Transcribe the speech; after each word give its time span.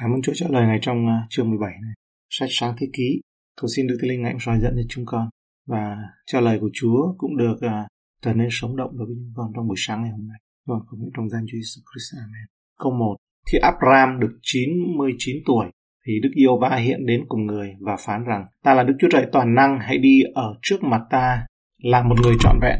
Cảm 0.00 0.10
ơn 0.10 0.22
Chúa 0.22 0.32
trả 0.34 0.46
lời 0.50 0.66
này 0.66 0.78
trong 0.82 1.06
à, 1.06 1.26
chương 1.30 1.50
17 1.50 1.70
này. 1.82 1.92
Sách 2.30 2.48
sáng 2.52 2.74
thế 2.78 2.86
ký. 2.92 3.20
Cầu 3.60 3.68
xin 3.76 3.86
Đức 3.86 3.98
Thánh 4.00 4.10
Linh 4.10 4.22
ngài 4.22 4.34
soi 4.40 4.58
dẫn 4.60 4.72
cho 4.76 4.82
chúng 4.88 5.04
con 5.06 5.28
và 5.66 5.96
trả 6.26 6.40
lời 6.40 6.58
của 6.60 6.70
Chúa 6.72 7.14
cũng 7.18 7.36
được 7.36 7.54
uh, 7.54 7.86
trở 8.22 8.32
nên 8.32 8.48
sống 8.50 8.76
động 8.76 8.90
đối 8.98 9.06
với 9.06 9.16
chúng 9.18 9.32
con 9.34 9.52
trong 9.54 9.68
buổi 9.68 9.76
sáng 9.78 10.02
ngày 10.02 10.10
hôm 10.10 10.28
nay. 10.28 10.38
Vâng, 10.66 10.78
cũng 10.86 11.10
trong 11.16 11.28
danh 11.28 11.44
Chúa 11.46 11.58
Jesus 11.58 11.82
Christ. 11.88 12.14
Amen. 12.16 12.46
Câu 12.78 12.92
1. 12.92 13.16
Khi 13.52 13.58
Abraham 13.58 14.20
được 14.20 14.38
99 14.42 15.36
tuổi 15.46 15.66
thì 16.06 16.12
Đức 16.22 16.30
yêu 16.34 16.58
va 16.58 16.76
hiện 16.76 17.06
đến 17.06 17.24
cùng 17.28 17.46
người 17.46 17.74
và 17.80 17.96
phán 17.96 18.24
rằng 18.24 18.46
ta 18.64 18.74
là 18.74 18.82
Đức 18.82 18.94
Chúa 19.00 19.08
Trời 19.10 19.26
toàn 19.32 19.54
năng 19.54 19.78
hãy 19.80 19.98
đi 19.98 20.22
ở 20.34 20.54
trước 20.62 20.82
mặt 20.82 21.00
ta 21.10 21.46
là 21.82 22.02
một 22.02 22.16
người 22.22 22.34
trọn 22.40 22.58
vẹn. 22.62 22.78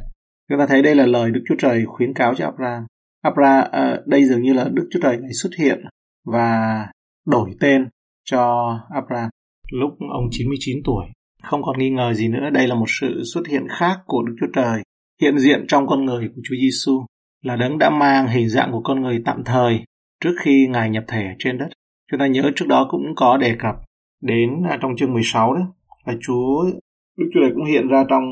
Chúng 0.48 0.59
ta 0.59 0.66
thấy 0.66 0.82
đây 0.82 0.95
là 0.95 1.07
lời 1.07 1.30
Đức 1.30 1.41
Chúa 1.48 1.57
Trời 1.59 1.85
khuyến 1.87 2.14
cáo 2.14 2.35
cho 2.35 2.45
Abraham. 2.45 2.87
Abraham 3.23 3.64
uh, 3.66 3.73
à, 3.73 4.00
đây 4.07 4.25
dường 4.25 4.43
như 4.43 4.53
là 4.53 4.69
Đức 4.73 4.89
Chúa 4.91 5.00
Trời 5.03 5.16
này 5.16 5.32
xuất 5.32 5.50
hiện 5.59 5.80
và 6.25 6.87
đổi 7.29 7.51
tên 7.61 7.89
cho 8.25 8.75
Abraham 8.95 9.31
lúc 9.73 9.91
ông 10.13 10.29
99 10.31 10.77
tuổi. 10.85 11.07
Không 11.43 11.63
còn 11.63 11.79
nghi 11.79 11.91
ngờ 11.91 12.14
gì 12.14 12.29
nữa, 12.29 12.50
đây 12.53 12.69
là 12.69 12.75
một 12.75 12.86
sự 13.00 13.23
xuất 13.35 13.46
hiện 13.49 13.67
khác 13.79 13.99
của 14.07 14.23
Đức 14.23 14.36
Chúa 14.41 14.46
Trời, 14.55 14.82
hiện 15.21 15.39
diện 15.39 15.64
trong 15.69 15.86
con 15.86 16.05
người 16.05 16.29
của 16.29 16.43
Chúa 16.45 16.57
Giêsu 16.61 17.07
là 17.45 17.57
đấng 17.57 17.79
đã 17.79 17.91
mang 17.91 18.29
hình 18.29 18.49
dạng 18.49 18.72
của 18.72 18.81
con 18.85 19.03
người 19.03 19.22
tạm 19.25 19.43
thời 19.45 19.85
trước 20.25 20.35
khi 20.41 20.67
Ngài 20.67 20.91
nhập 20.91 21.05
thể 21.09 21.27
trên 21.39 21.59
đất. 21.59 21.69
Chúng 22.11 22.21
ta 22.21 22.27
nhớ 22.27 22.50
trước 22.57 22.67
đó 22.69 22.86
cũng 22.91 23.03
có 23.17 23.36
đề 23.36 23.57
cập 23.58 23.75
đến 24.22 24.50
à, 24.71 24.79
trong 24.83 24.97
chương 24.97 25.13
16 25.13 25.55
đó 25.55 25.61
là 26.05 26.14
Chúa 26.21 26.64
Đức 27.17 27.27
Chúa 27.35 27.41
Trời 27.41 27.50
cũng 27.55 27.64
hiện 27.64 27.89
ra 27.89 28.05
trong 28.08 28.22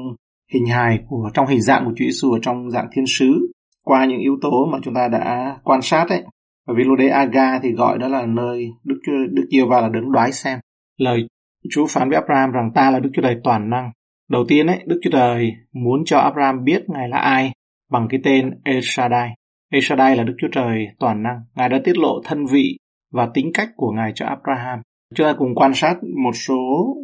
hình 0.53 0.67
hài 0.67 0.99
của 1.09 1.31
trong 1.35 1.47
hình 1.47 1.61
dạng 1.61 1.85
của 1.85 1.93
Chúa 1.97 2.05
Giêsu 2.05 2.33
ở 2.33 2.39
trong 2.43 2.71
dạng 2.71 2.89
thiên 2.93 3.05
sứ 3.07 3.53
qua 3.83 4.07
những 4.07 4.19
yếu 4.19 4.39
tố 4.43 4.67
mà 4.73 4.79
chúng 4.83 4.95
ta 4.95 5.09
đã 5.09 5.57
quan 5.65 5.83
sát 5.83 6.07
đấy 6.09 6.23
và 6.67 6.75
vì 6.77 6.85
lúc 6.85 6.99
đấy 6.99 7.09
Aga 7.09 7.59
thì 7.63 7.73
gọi 7.73 7.99
đó 7.99 8.09
là 8.09 8.27
nơi 8.27 8.69
Đức 8.85 9.01
Chúa, 9.07 9.13
Đức 9.31 9.47
Giêsu 9.51 9.69
va 9.69 9.81
là 9.81 9.89
đứng 9.89 10.13
đoái 10.13 10.33
xem. 10.33 10.59
Lời 10.97 11.27
Chúa 11.71 11.87
phán 11.87 12.09
với 12.09 12.17
Abraham 12.17 12.51
rằng 12.51 12.71
ta 12.75 12.91
là 12.91 12.99
Đức 12.99 13.11
Chúa 13.15 13.23
Trời 13.23 13.37
toàn 13.45 13.71
năng. 13.71 13.91
Đầu 14.31 14.45
tiên 14.49 14.67
ấy, 14.67 14.83
Đức 14.87 15.01
Chúa 15.03 15.11
Trời 15.11 15.53
muốn 15.73 16.05
cho 16.05 16.19
Abraham 16.19 16.65
biết 16.65 16.85
Ngài 16.89 17.09
là 17.09 17.19
ai 17.19 17.53
bằng 17.91 18.07
cái 18.11 18.21
tên 18.25 18.51
El 18.65 18.79
Shaddai. 18.83 19.31
El 19.73 19.83
Shaddai 19.83 20.17
là 20.17 20.25
Đức 20.25 20.35
Chúa 20.39 20.49
Trời 20.53 20.87
toàn 20.99 21.23
năng. 21.23 21.41
Ngài 21.55 21.69
đã 21.69 21.81
tiết 21.85 21.99
lộ 21.99 22.23
thân 22.25 22.47
vị 22.47 22.79
và 23.13 23.29
tính 23.35 23.51
cách 23.55 23.69
của 23.77 23.91
Ngài 23.91 24.13
cho 24.15 24.27
Abraham. 24.27 24.79
Chúng 25.15 25.27
ta 25.27 25.35
cùng 25.39 25.55
quan 25.55 25.75
sát 25.75 25.95
một 26.25 26.33
số 26.35 26.95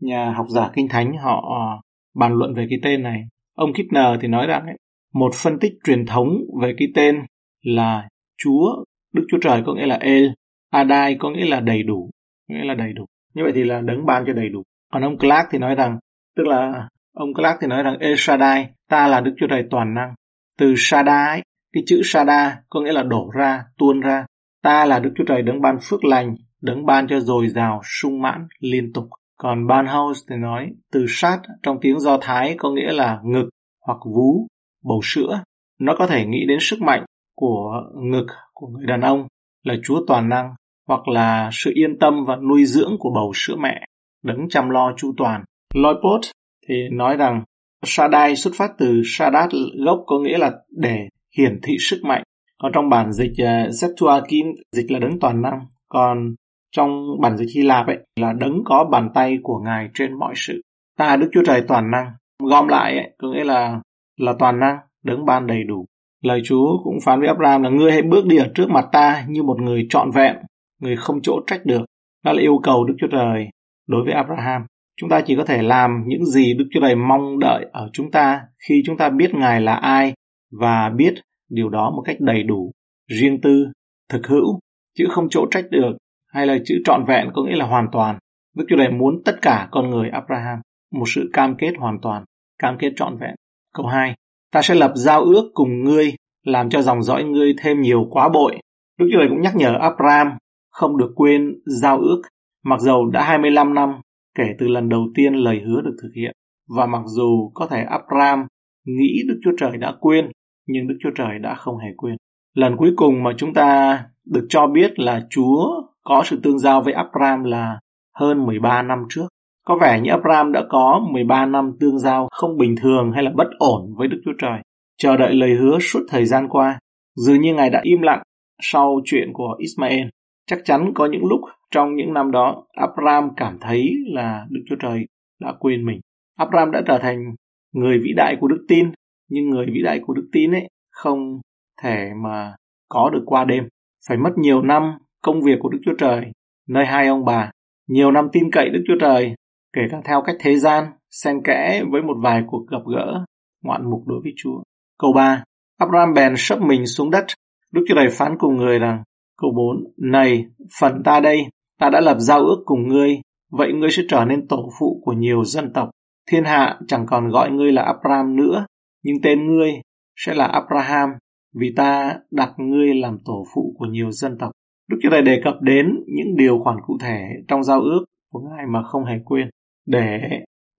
nhà 0.00 0.32
học 0.36 0.46
giả 0.48 0.70
kinh 0.74 0.88
thánh 0.88 1.12
họ 1.16 1.56
ờ, 1.60 1.80
bàn 2.14 2.32
luận 2.32 2.54
về 2.54 2.66
cái 2.70 2.78
tên 2.82 3.02
này. 3.02 3.22
Ông 3.56 3.72
Kittner 3.72 4.20
thì 4.20 4.28
nói 4.28 4.46
rằng 4.46 4.66
ấy, 4.66 4.76
một 5.14 5.34
phân 5.34 5.58
tích 5.58 5.72
truyền 5.84 6.06
thống 6.06 6.28
về 6.62 6.74
cái 6.78 6.88
tên 6.94 7.16
là 7.62 8.08
Chúa 8.42 8.84
Đức 9.12 9.22
Chúa 9.28 9.38
Trời 9.42 9.62
có 9.66 9.74
nghĩa 9.74 9.86
là 9.86 9.96
El, 10.00 10.26
Adai 10.70 11.16
có 11.18 11.30
nghĩa 11.30 11.46
là 11.46 11.60
đầy 11.60 11.82
đủ, 11.82 12.10
nghĩa 12.48 12.64
là 12.64 12.74
đầy 12.74 12.92
đủ. 12.92 13.06
Như 13.34 13.42
vậy 13.42 13.52
thì 13.54 13.64
là 13.64 13.80
đấng 13.80 14.06
ban 14.06 14.24
cho 14.26 14.32
đầy 14.32 14.48
đủ. 14.48 14.62
Còn 14.92 15.02
ông 15.02 15.18
Clark 15.18 15.48
thì 15.50 15.58
nói 15.58 15.74
rằng, 15.74 15.98
tức 16.36 16.46
là 16.46 16.88
ông 17.14 17.34
Clark 17.34 17.58
thì 17.60 17.66
nói 17.66 17.82
rằng 17.82 17.98
El 17.98 18.14
Shaddai, 18.16 18.68
ta 18.88 19.08
là 19.08 19.20
Đức 19.20 19.34
Chúa 19.36 19.46
Trời 19.46 19.64
toàn 19.70 19.94
năng. 19.94 20.14
Từ 20.58 20.74
Shaddai, 20.76 21.42
cái 21.72 21.82
chữ 21.86 22.00
Shada 22.04 22.62
có 22.70 22.80
nghĩa 22.80 22.92
là 22.92 23.02
đổ 23.02 23.30
ra, 23.38 23.64
tuôn 23.78 24.00
ra. 24.00 24.26
Ta 24.62 24.84
là 24.84 24.98
Đức 24.98 25.12
Chúa 25.16 25.24
Trời 25.24 25.42
đấng 25.42 25.60
ban 25.60 25.78
phước 25.82 26.04
lành, 26.04 26.36
đấng 26.62 26.86
ban 26.86 27.08
cho 27.08 27.20
dồi 27.20 27.48
dào, 27.48 27.80
sung 27.84 28.22
mãn, 28.22 28.46
liên 28.60 28.92
tục. 28.92 29.08
Còn 29.38 29.66
Banhouse 29.66 30.20
thì 30.30 30.36
nói 30.36 30.70
từ 30.92 31.04
sát 31.08 31.40
trong 31.62 31.78
tiếng 31.80 32.00
Do 32.00 32.18
Thái 32.20 32.54
có 32.58 32.70
nghĩa 32.70 32.92
là 32.92 33.20
ngực 33.24 33.48
hoặc 33.86 33.98
vú, 34.04 34.46
bầu 34.84 35.00
sữa. 35.02 35.42
Nó 35.80 35.94
có 35.98 36.06
thể 36.06 36.26
nghĩ 36.26 36.44
đến 36.48 36.58
sức 36.60 36.82
mạnh 36.82 37.04
của 37.42 37.82
ngực 37.94 38.26
của 38.54 38.66
người 38.66 38.86
đàn 38.86 39.00
ông 39.00 39.26
là 39.62 39.74
Chúa 39.84 40.04
toàn 40.06 40.28
năng 40.28 40.54
hoặc 40.88 41.08
là 41.08 41.50
sự 41.52 41.72
yên 41.74 41.98
tâm 41.98 42.24
và 42.24 42.36
nuôi 42.36 42.64
dưỡng 42.64 42.96
của 42.98 43.10
bầu 43.14 43.32
sữa 43.34 43.56
mẹ, 43.58 43.84
đấng 44.24 44.48
chăm 44.48 44.70
lo 44.70 44.92
chu 44.96 45.14
toàn. 45.16 45.44
Lloyd 45.74 46.30
thì 46.68 46.88
nói 46.92 47.16
rằng 47.16 47.44
Shaddai 47.84 48.36
xuất 48.36 48.50
phát 48.56 48.70
từ 48.78 49.02
Shaddad 49.04 49.54
gốc 49.86 50.02
có 50.06 50.18
nghĩa 50.18 50.38
là 50.38 50.52
để 50.70 51.08
hiển 51.38 51.60
thị 51.62 51.76
sức 51.80 52.00
mạnh. 52.04 52.22
Còn 52.62 52.72
trong 52.74 52.88
bản 52.88 53.12
dịch 53.12 53.32
uh, 53.32 53.74
Septuagint 53.74 54.56
dịch 54.72 54.90
là 54.90 54.98
đấng 54.98 55.20
toàn 55.20 55.42
năng. 55.42 55.66
Còn 55.88 56.34
trong 56.72 57.20
bản 57.20 57.36
dịch 57.36 57.48
Hy 57.54 57.62
Lạp 57.62 57.86
ấy 57.86 57.98
là 58.20 58.32
đấng 58.32 58.62
có 58.64 58.84
bàn 58.84 59.08
tay 59.14 59.38
của 59.42 59.58
Ngài 59.64 59.88
trên 59.94 60.18
mọi 60.18 60.32
sự. 60.36 60.60
Ta 60.98 61.16
Đức 61.16 61.28
Chúa 61.32 61.42
Trời 61.46 61.62
toàn 61.68 61.90
năng. 61.90 62.12
Gom 62.42 62.68
lại 62.68 62.96
ấy, 62.96 63.10
có 63.18 63.28
nghĩa 63.28 63.44
là 63.44 63.80
là 64.20 64.32
toàn 64.38 64.60
năng, 64.60 64.76
đấng 65.04 65.24
ban 65.24 65.46
đầy 65.46 65.64
đủ. 65.64 65.86
Lời 66.22 66.40
Chúa 66.44 66.82
cũng 66.84 66.98
phán 67.04 67.18
với 67.20 67.28
Abraham 67.28 67.62
là 67.62 67.70
ngươi 67.70 67.92
hãy 67.92 68.02
bước 68.02 68.26
đi 68.26 68.36
ở 68.36 68.48
trước 68.54 68.70
mặt 68.70 68.84
ta 68.92 69.24
như 69.28 69.42
một 69.42 69.60
người 69.60 69.86
trọn 69.90 70.10
vẹn, 70.10 70.36
người 70.80 70.96
không 70.96 71.22
chỗ 71.22 71.40
trách 71.46 71.66
được. 71.66 71.84
Đó 72.24 72.32
là 72.32 72.40
yêu 72.40 72.60
cầu 72.62 72.84
Đức 72.84 72.94
Chúa 72.98 73.06
Trời 73.12 73.48
đối 73.88 74.04
với 74.04 74.12
Abraham. 74.12 74.62
Chúng 75.00 75.10
ta 75.10 75.22
chỉ 75.26 75.36
có 75.36 75.44
thể 75.44 75.62
làm 75.62 76.04
những 76.06 76.24
gì 76.26 76.54
Đức 76.54 76.64
Chúa 76.70 76.80
Trời 76.80 76.94
mong 76.94 77.38
đợi 77.38 77.66
ở 77.72 77.90
chúng 77.92 78.10
ta 78.10 78.40
khi 78.68 78.82
chúng 78.86 78.96
ta 78.96 79.10
biết 79.10 79.34
Ngài 79.34 79.60
là 79.60 79.74
ai 79.74 80.12
và 80.60 80.90
biết 80.96 81.14
điều 81.50 81.68
đó 81.68 81.90
một 81.90 82.02
cách 82.04 82.16
đầy 82.20 82.42
đủ, 82.42 82.72
riêng 83.20 83.40
tư, 83.40 83.66
thực 84.08 84.26
hữu, 84.26 84.58
chứ 84.98 85.04
không 85.10 85.28
chỗ 85.30 85.46
trách 85.50 85.64
được, 85.70 85.96
hay 86.32 86.46
là 86.46 86.58
chữ 86.64 86.74
trọn 86.84 87.04
vẹn 87.04 87.30
có 87.34 87.42
nghĩa 87.42 87.56
là 87.56 87.66
hoàn 87.66 87.86
toàn. 87.92 88.18
Đức 88.56 88.64
Chúa 88.68 88.76
Trời 88.76 88.90
muốn 88.90 89.22
tất 89.24 89.42
cả 89.42 89.68
con 89.70 89.90
người 89.90 90.08
Abraham, 90.08 90.58
một 90.92 91.06
sự 91.06 91.30
cam 91.32 91.54
kết 91.58 91.72
hoàn 91.78 91.98
toàn, 92.02 92.24
cam 92.58 92.76
kết 92.78 92.92
trọn 92.96 93.16
vẹn. 93.16 93.34
Câu 93.74 93.86
2. 93.86 94.14
Ta 94.52 94.62
sẽ 94.62 94.74
lập 94.74 94.92
giao 94.94 95.22
ước 95.22 95.50
cùng 95.54 95.84
ngươi, 95.84 96.14
làm 96.44 96.70
cho 96.70 96.82
dòng 96.82 97.02
dõi 97.02 97.24
ngươi 97.24 97.54
thêm 97.62 97.80
nhiều 97.80 98.06
quá 98.10 98.28
bội. 98.28 98.58
Đức 98.98 99.06
Chúa 99.12 99.18
Trời 99.18 99.28
cũng 99.28 99.40
nhắc 99.40 99.56
nhở 99.56 99.78
Abraham 99.80 100.28
không 100.70 100.96
được 100.96 101.12
quên 101.14 101.54
giao 101.66 101.98
ước, 101.98 102.22
mặc 102.64 102.80
dầu 102.80 103.10
đã 103.10 103.24
25 103.24 103.74
năm 103.74 103.92
kể 104.34 104.44
từ 104.58 104.68
lần 104.68 104.88
đầu 104.88 105.06
tiên 105.14 105.34
lời 105.34 105.60
hứa 105.66 105.80
được 105.80 105.96
thực 106.02 106.08
hiện. 106.16 106.32
Và 106.76 106.86
mặc 106.86 107.02
dù 107.06 107.50
có 107.54 107.66
thể 107.66 107.82
Abraham 107.82 108.46
nghĩ 108.86 109.22
Đức 109.28 109.40
Chúa 109.44 109.52
Trời 109.58 109.76
đã 109.76 109.94
quên, 110.00 110.30
nhưng 110.66 110.88
Đức 110.88 110.96
Chúa 111.02 111.10
Trời 111.14 111.38
đã 111.38 111.54
không 111.54 111.78
hề 111.78 111.88
quên. 111.96 112.16
Lần 112.54 112.76
cuối 112.76 112.92
cùng 112.96 113.22
mà 113.22 113.30
chúng 113.36 113.54
ta 113.54 113.98
được 114.26 114.46
cho 114.48 114.66
biết 114.66 114.98
là 114.98 115.26
Chúa 115.30 115.82
có 116.04 116.22
sự 116.24 116.40
tương 116.42 116.58
giao 116.58 116.82
với 116.82 116.92
Abraham 116.92 117.44
là 117.44 117.78
hơn 118.14 118.46
13 118.46 118.82
năm 118.82 118.98
trước. 119.08 119.26
Có 119.64 119.78
vẻ 119.80 120.00
như 120.00 120.10
Abraham 120.10 120.52
đã 120.52 120.64
có 120.68 121.00
13 121.12 121.46
năm 121.46 121.72
tương 121.80 121.98
giao 121.98 122.28
không 122.32 122.58
bình 122.58 122.74
thường 122.82 123.12
hay 123.12 123.22
là 123.22 123.30
bất 123.34 123.48
ổn 123.58 123.94
với 123.96 124.08
Đức 124.08 124.20
Chúa 124.24 124.32
Trời. 124.38 124.60
Chờ 124.98 125.16
đợi 125.16 125.34
lời 125.34 125.54
hứa 125.54 125.78
suốt 125.78 126.00
thời 126.08 126.26
gian 126.26 126.48
qua. 126.48 126.78
Dường 127.16 127.40
như 127.40 127.54
Ngài 127.54 127.70
đã 127.70 127.80
im 127.82 128.02
lặng 128.02 128.22
sau 128.62 129.00
chuyện 129.04 129.32
của 129.32 129.56
Ismael. 129.58 130.06
Chắc 130.46 130.58
chắn 130.64 130.92
có 130.94 131.06
những 131.06 131.24
lúc 131.24 131.40
trong 131.70 131.94
những 131.94 132.12
năm 132.12 132.30
đó 132.30 132.64
Abraham 132.72 133.30
cảm 133.36 133.58
thấy 133.60 133.90
là 134.06 134.46
Đức 134.50 134.60
Chúa 134.68 134.76
Trời 134.76 135.06
đã 135.40 135.52
quên 135.58 135.86
mình. 135.86 136.00
Abraham 136.38 136.70
đã 136.70 136.82
trở 136.86 136.98
thành 136.98 137.34
người 137.72 137.98
vĩ 137.98 138.12
đại 138.16 138.36
của 138.40 138.48
đức 138.48 138.64
tin, 138.68 138.90
nhưng 139.28 139.50
người 139.50 139.66
vĩ 139.66 139.82
đại 139.82 140.00
của 140.06 140.14
đức 140.14 140.28
tin 140.32 140.50
ấy 140.50 140.68
không 140.90 141.40
thể 141.82 142.10
mà 142.24 142.54
có 142.88 143.10
được 143.10 143.22
qua 143.26 143.44
đêm. 143.44 143.68
Phải 144.08 144.18
mất 144.18 144.30
nhiều 144.36 144.62
năm 144.62 144.98
công 145.22 145.42
việc 145.42 145.56
của 145.60 145.68
Đức 145.68 145.78
Chúa 145.84 145.94
Trời, 145.98 146.32
nơi 146.68 146.86
hai 146.86 147.06
ông 147.06 147.24
bà, 147.24 147.50
nhiều 147.88 148.10
năm 148.10 148.28
tin 148.32 148.50
cậy 148.52 148.70
Đức 148.70 148.82
Chúa 148.86 148.98
Trời 149.00 149.34
kể 149.72 149.82
cả 149.90 150.00
theo 150.04 150.22
cách 150.22 150.36
thế 150.40 150.56
gian, 150.56 150.84
xen 151.10 151.42
kẽ 151.44 151.82
với 151.90 152.02
một 152.02 152.16
vài 152.22 152.42
cuộc 152.46 152.66
gặp 152.70 152.82
gỡ, 152.96 153.24
ngoạn 153.62 153.90
mục 153.90 154.02
đối 154.06 154.20
với 154.22 154.32
Chúa. 154.36 154.62
Câu 154.98 155.12
3. 155.12 155.44
Abraham 155.78 156.14
bèn 156.14 156.34
sấp 156.36 156.60
mình 156.60 156.86
xuống 156.86 157.10
đất. 157.10 157.26
Đức 157.72 157.84
Chúa 157.88 157.94
Trời 157.94 158.08
phán 158.10 158.38
cùng 158.38 158.56
người 158.56 158.78
rằng, 158.78 159.02
câu 159.38 159.50
4. 159.56 159.92
Này, 159.96 160.46
phần 160.80 161.02
ta 161.04 161.20
đây, 161.20 161.46
ta 161.80 161.90
đã 161.90 162.00
lập 162.00 162.16
giao 162.18 162.40
ước 162.40 162.62
cùng 162.64 162.88
ngươi, 162.88 163.20
vậy 163.50 163.72
ngươi 163.72 163.90
sẽ 163.90 164.02
trở 164.08 164.24
nên 164.24 164.48
tổ 164.48 164.70
phụ 164.78 165.02
của 165.04 165.12
nhiều 165.12 165.44
dân 165.44 165.72
tộc. 165.72 165.90
Thiên 166.30 166.44
hạ 166.44 166.78
chẳng 166.88 167.06
còn 167.06 167.28
gọi 167.28 167.50
ngươi 167.50 167.72
là 167.72 167.82
Abraham 167.82 168.36
nữa, 168.36 168.66
nhưng 169.02 169.16
tên 169.22 169.46
ngươi 169.46 169.72
sẽ 170.16 170.34
là 170.34 170.46
Abraham, 170.46 171.08
vì 171.54 171.72
ta 171.76 172.14
đặt 172.30 172.52
ngươi 172.56 172.94
làm 172.94 173.18
tổ 173.24 173.44
phụ 173.54 173.74
của 173.78 173.86
nhiều 173.86 174.10
dân 174.10 174.38
tộc. 174.38 174.50
Đức 174.90 174.96
Chúa 175.02 175.10
Trời 175.10 175.22
đề 175.22 175.40
cập 175.44 175.54
đến 175.60 175.86
những 176.06 176.36
điều 176.36 176.58
khoản 176.58 176.76
cụ 176.86 176.98
thể 177.00 177.24
trong 177.48 177.64
giao 177.64 177.80
ước 177.80 178.04
của 178.32 178.40
Ngài 178.40 178.66
mà 178.66 178.82
không 178.82 179.04
hề 179.04 179.14
quên 179.24 179.48
để 179.86 180.20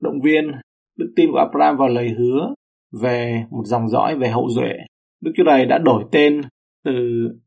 động 0.02 0.22
viên 0.24 0.52
đức 0.98 1.14
tin 1.16 1.32
của 1.32 1.38
Abraham 1.38 1.78
vào 1.78 1.88
lời 1.88 2.10
hứa 2.10 2.54
về 3.02 3.46
một 3.52 3.64
dòng 3.66 3.90
dõi 3.90 4.16
về 4.16 4.28
hậu 4.30 4.50
duệ. 4.50 4.74
Đức 5.22 5.32
Chúa 5.36 5.44
Trời 5.46 5.66
đã 5.66 5.78
đổi 5.78 6.04
tên 6.12 6.42
từ 6.86 6.94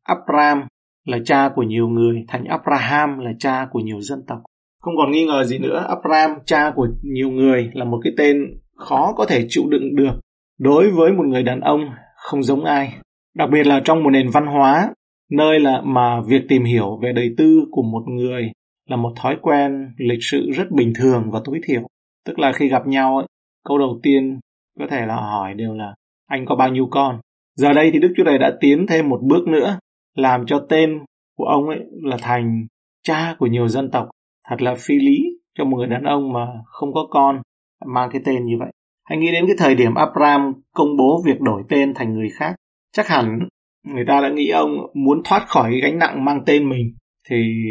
Abraham 0.02 0.62
là 1.06 1.18
cha 1.24 1.48
của 1.54 1.62
nhiều 1.62 1.88
người 1.88 2.24
thành 2.28 2.44
Abraham 2.44 3.18
là 3.18 3.32
cha 3.38 3.68
của 3.70 3.80
nhiều 3.80 4.00
dân 4.00 4.18
tộc. 4.26 4.38
Không 4.80 4.94
còn 4.96 5.10
nghi 5.10 5.24
ngờ 5.24 5.44
gì 5.44 5.58
nữa, 5.58 5.86
Abraham 5.88 6.30
cha 6.44 6.72
của 6.76 6.88
nhiều 7.02 7.30
người 7.30 7.70
là 7.74 7.84
một 7.84 8.00
cái 8.04 8.12
tên 8.16 8.36
khó 8.76 9.12
có 9.16 9.26
thể 9.26 9.46
chịu 9.48 9.64
đựng 9.68 9.96
được 9.96 10.20
đối 10.58 10.90
với 10.90 11.12
một 11.12 11.26
người 11.26 11.42
đàn 11.42 11.60
ông 11.60 11.80
không 12.16 12.42
giống 12.42 12.64
ai. 12.64 12.94
Đặc 13.34 13.48
biệt 13.52 13.66
là 13.66 13.80
trong 13.84 14.02
một 14.02 14.10
nền 14.10 14.30
văn 14.30 14.46
hóa 14.46 14.94
nơi 15.30 15.60
là 15.60 15.82
mà 15.84 16.20
việc 16.28 16.42
tìm 16.48 16.64
hiểu 16.64 16.98
về 17.02 17.12
đời 17.12 17.34
tư 17.38 17.64
của 17.70 17.82
một 17.82 18.02
người 18.08 18.52
là 18.86 18.96
một 18.96 19.12
thói 19.16 19.36
quen 19.42 19.92
lịch 19.96 20.22
sự 20.22 20.50
rất 20.50 20.70
bình 20.70 20.92
thường 20.98 21.30
và 21.32 21.40
tối 21.44 21.60
thiểu. 21.64 21.82
Tức 22.24 22.38
là 22.38 22.52
khi 22.52 22.68
gặp 22.68 22.86
nhau 22.86 23.16
ấy, 23.16 23.26
câu 23.64 23.78
đầu 23.78 24.00
tiên 24.02 24.40
có 24.78 24.86
thể 24.90 25.06
là 25.06 25.14
hỏi 25.16 25.54
đều 25.54 25.74
là 25.74 25.94
anh 26.26 26.46
có 26.46 26.56
bao 26.56 26.68
nhiêu 26.68 26.88
con. 26.90 27.20
Giờ 27.56 27.72
đây 27.72 27.90
thì 27.92 27.98
Đức 27.98 28.12
Chúa 28.16 28.24
Trời 28.24 28.38
đã 28.38 28.56
tiến 28.60 28.86
thêm 28.88 29.08
một 29.08 29.20
bước 29.22 29.48
nữa, 29.48 29.78
làm 30.14 30.46
cho 30.46 30.66
tên 30.68 30.98
của 31.36 31.44
ông 31.44 31.68
ấy 31.68 31.78
là 32.02 32.16
thành 32.20 32.66
cha 33.02 33.36
của 33.38 33.46
nhiều 33.46 33.68
dân 33.68 33.90
tộc. 33.90 34.08
Thật 34.48 34.62
là 34.62 34.74
phi 34.78 34.94
lý 34.94 35.18
cho 35.58 35.64
một 35.64 35.76
người 35.76 35.86
đàn 35.86 36.02
ông 36.02 36.32
mà 36.32 36.46
không 36.66 36.92
có 36.92 37.06
con 37.10 37.42
mang 37.86 38.08
cái 38.12 38.22
tên 38.24 38.44
như 38.44 38.56
vậy. 38.58 38.70
Hãy 39.04 39.18
nghĩ 39.18 39.32
đến 39.32 39.46
cái 39.46 39.56
thời 39.58 39.74
điểm 39.74 39.94
Abraham 39.94 40.52
công 40.74 40.96
bố 40.96 41.22
việc 41.26 41.40
đổi 41.40 41.62
tên 41.68 41.94
thành 41.94 42.14
người 42.14 42.28
khác. 42.38 42.54
Chắc 42.92 43.08
hẳn 43.08 43.38
người 43.84 44.04
ta 44.08 44.20
đã 44.20 44.28
nghĩ 44.28 44.48
ông 44.48 44.70
muốn 44.94 45.22
thoát 45.24 45.44
khỏi 45.48 45.70
cái 45.70 45.80
gánh 45.80 45.98
nặng 45.98 46.24
mang 46.24 46.42
tên 46.46 46.68
mình. 46.68 46.94
Thì 47.28 47.62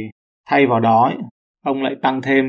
thay 0.45 0.65
vào 0.68 0.80
đó, 0.80 1.12
ông 1.63 1.83
lại 1.83 1.95
tăng 2.01 2.21
thêm 2.21 2.45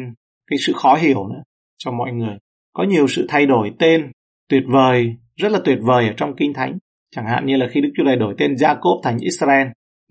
cái 0.50 0.58
sự 0.66 0.72
khó 0.76 0.94
hiểu 0.94 1.28
nữa 1.28 1.42
cho 1.78 1.90
mọi 1.90 2.12
người. 2.12 2.36
Có 2.72 2.84
nhiều 2.84 3.06
sự 3.08 3.26
thay 3.28 3.46
đổi 3.46 3.72
tên 3.78 4.12
tuyệt 4.48 4.62
vời, 4.66 5.16
rất 5.36 5.52
là 5.52 5.58
tuyệt 5.64 5.78
vời 5.82 6.08
ở 6.08 6.14
trong 6.16 6.36
Kinh 6.36 6.52
Thánh. 6.54 6.78
Chẳng 7.10 7.26
hạn 7.26 7.46
như 7.46 7.56
là 7.56 7.66
khi 7.70 7.80
Đức 7.80 7.88
Chúa 7.96 8.04
Trời 8.06 8.16
đổi 8.16 8.34
tên 8.38 8.54
Jacob 8.54 9.00
thành 9.02 9.18
Israel. 9.18 9.68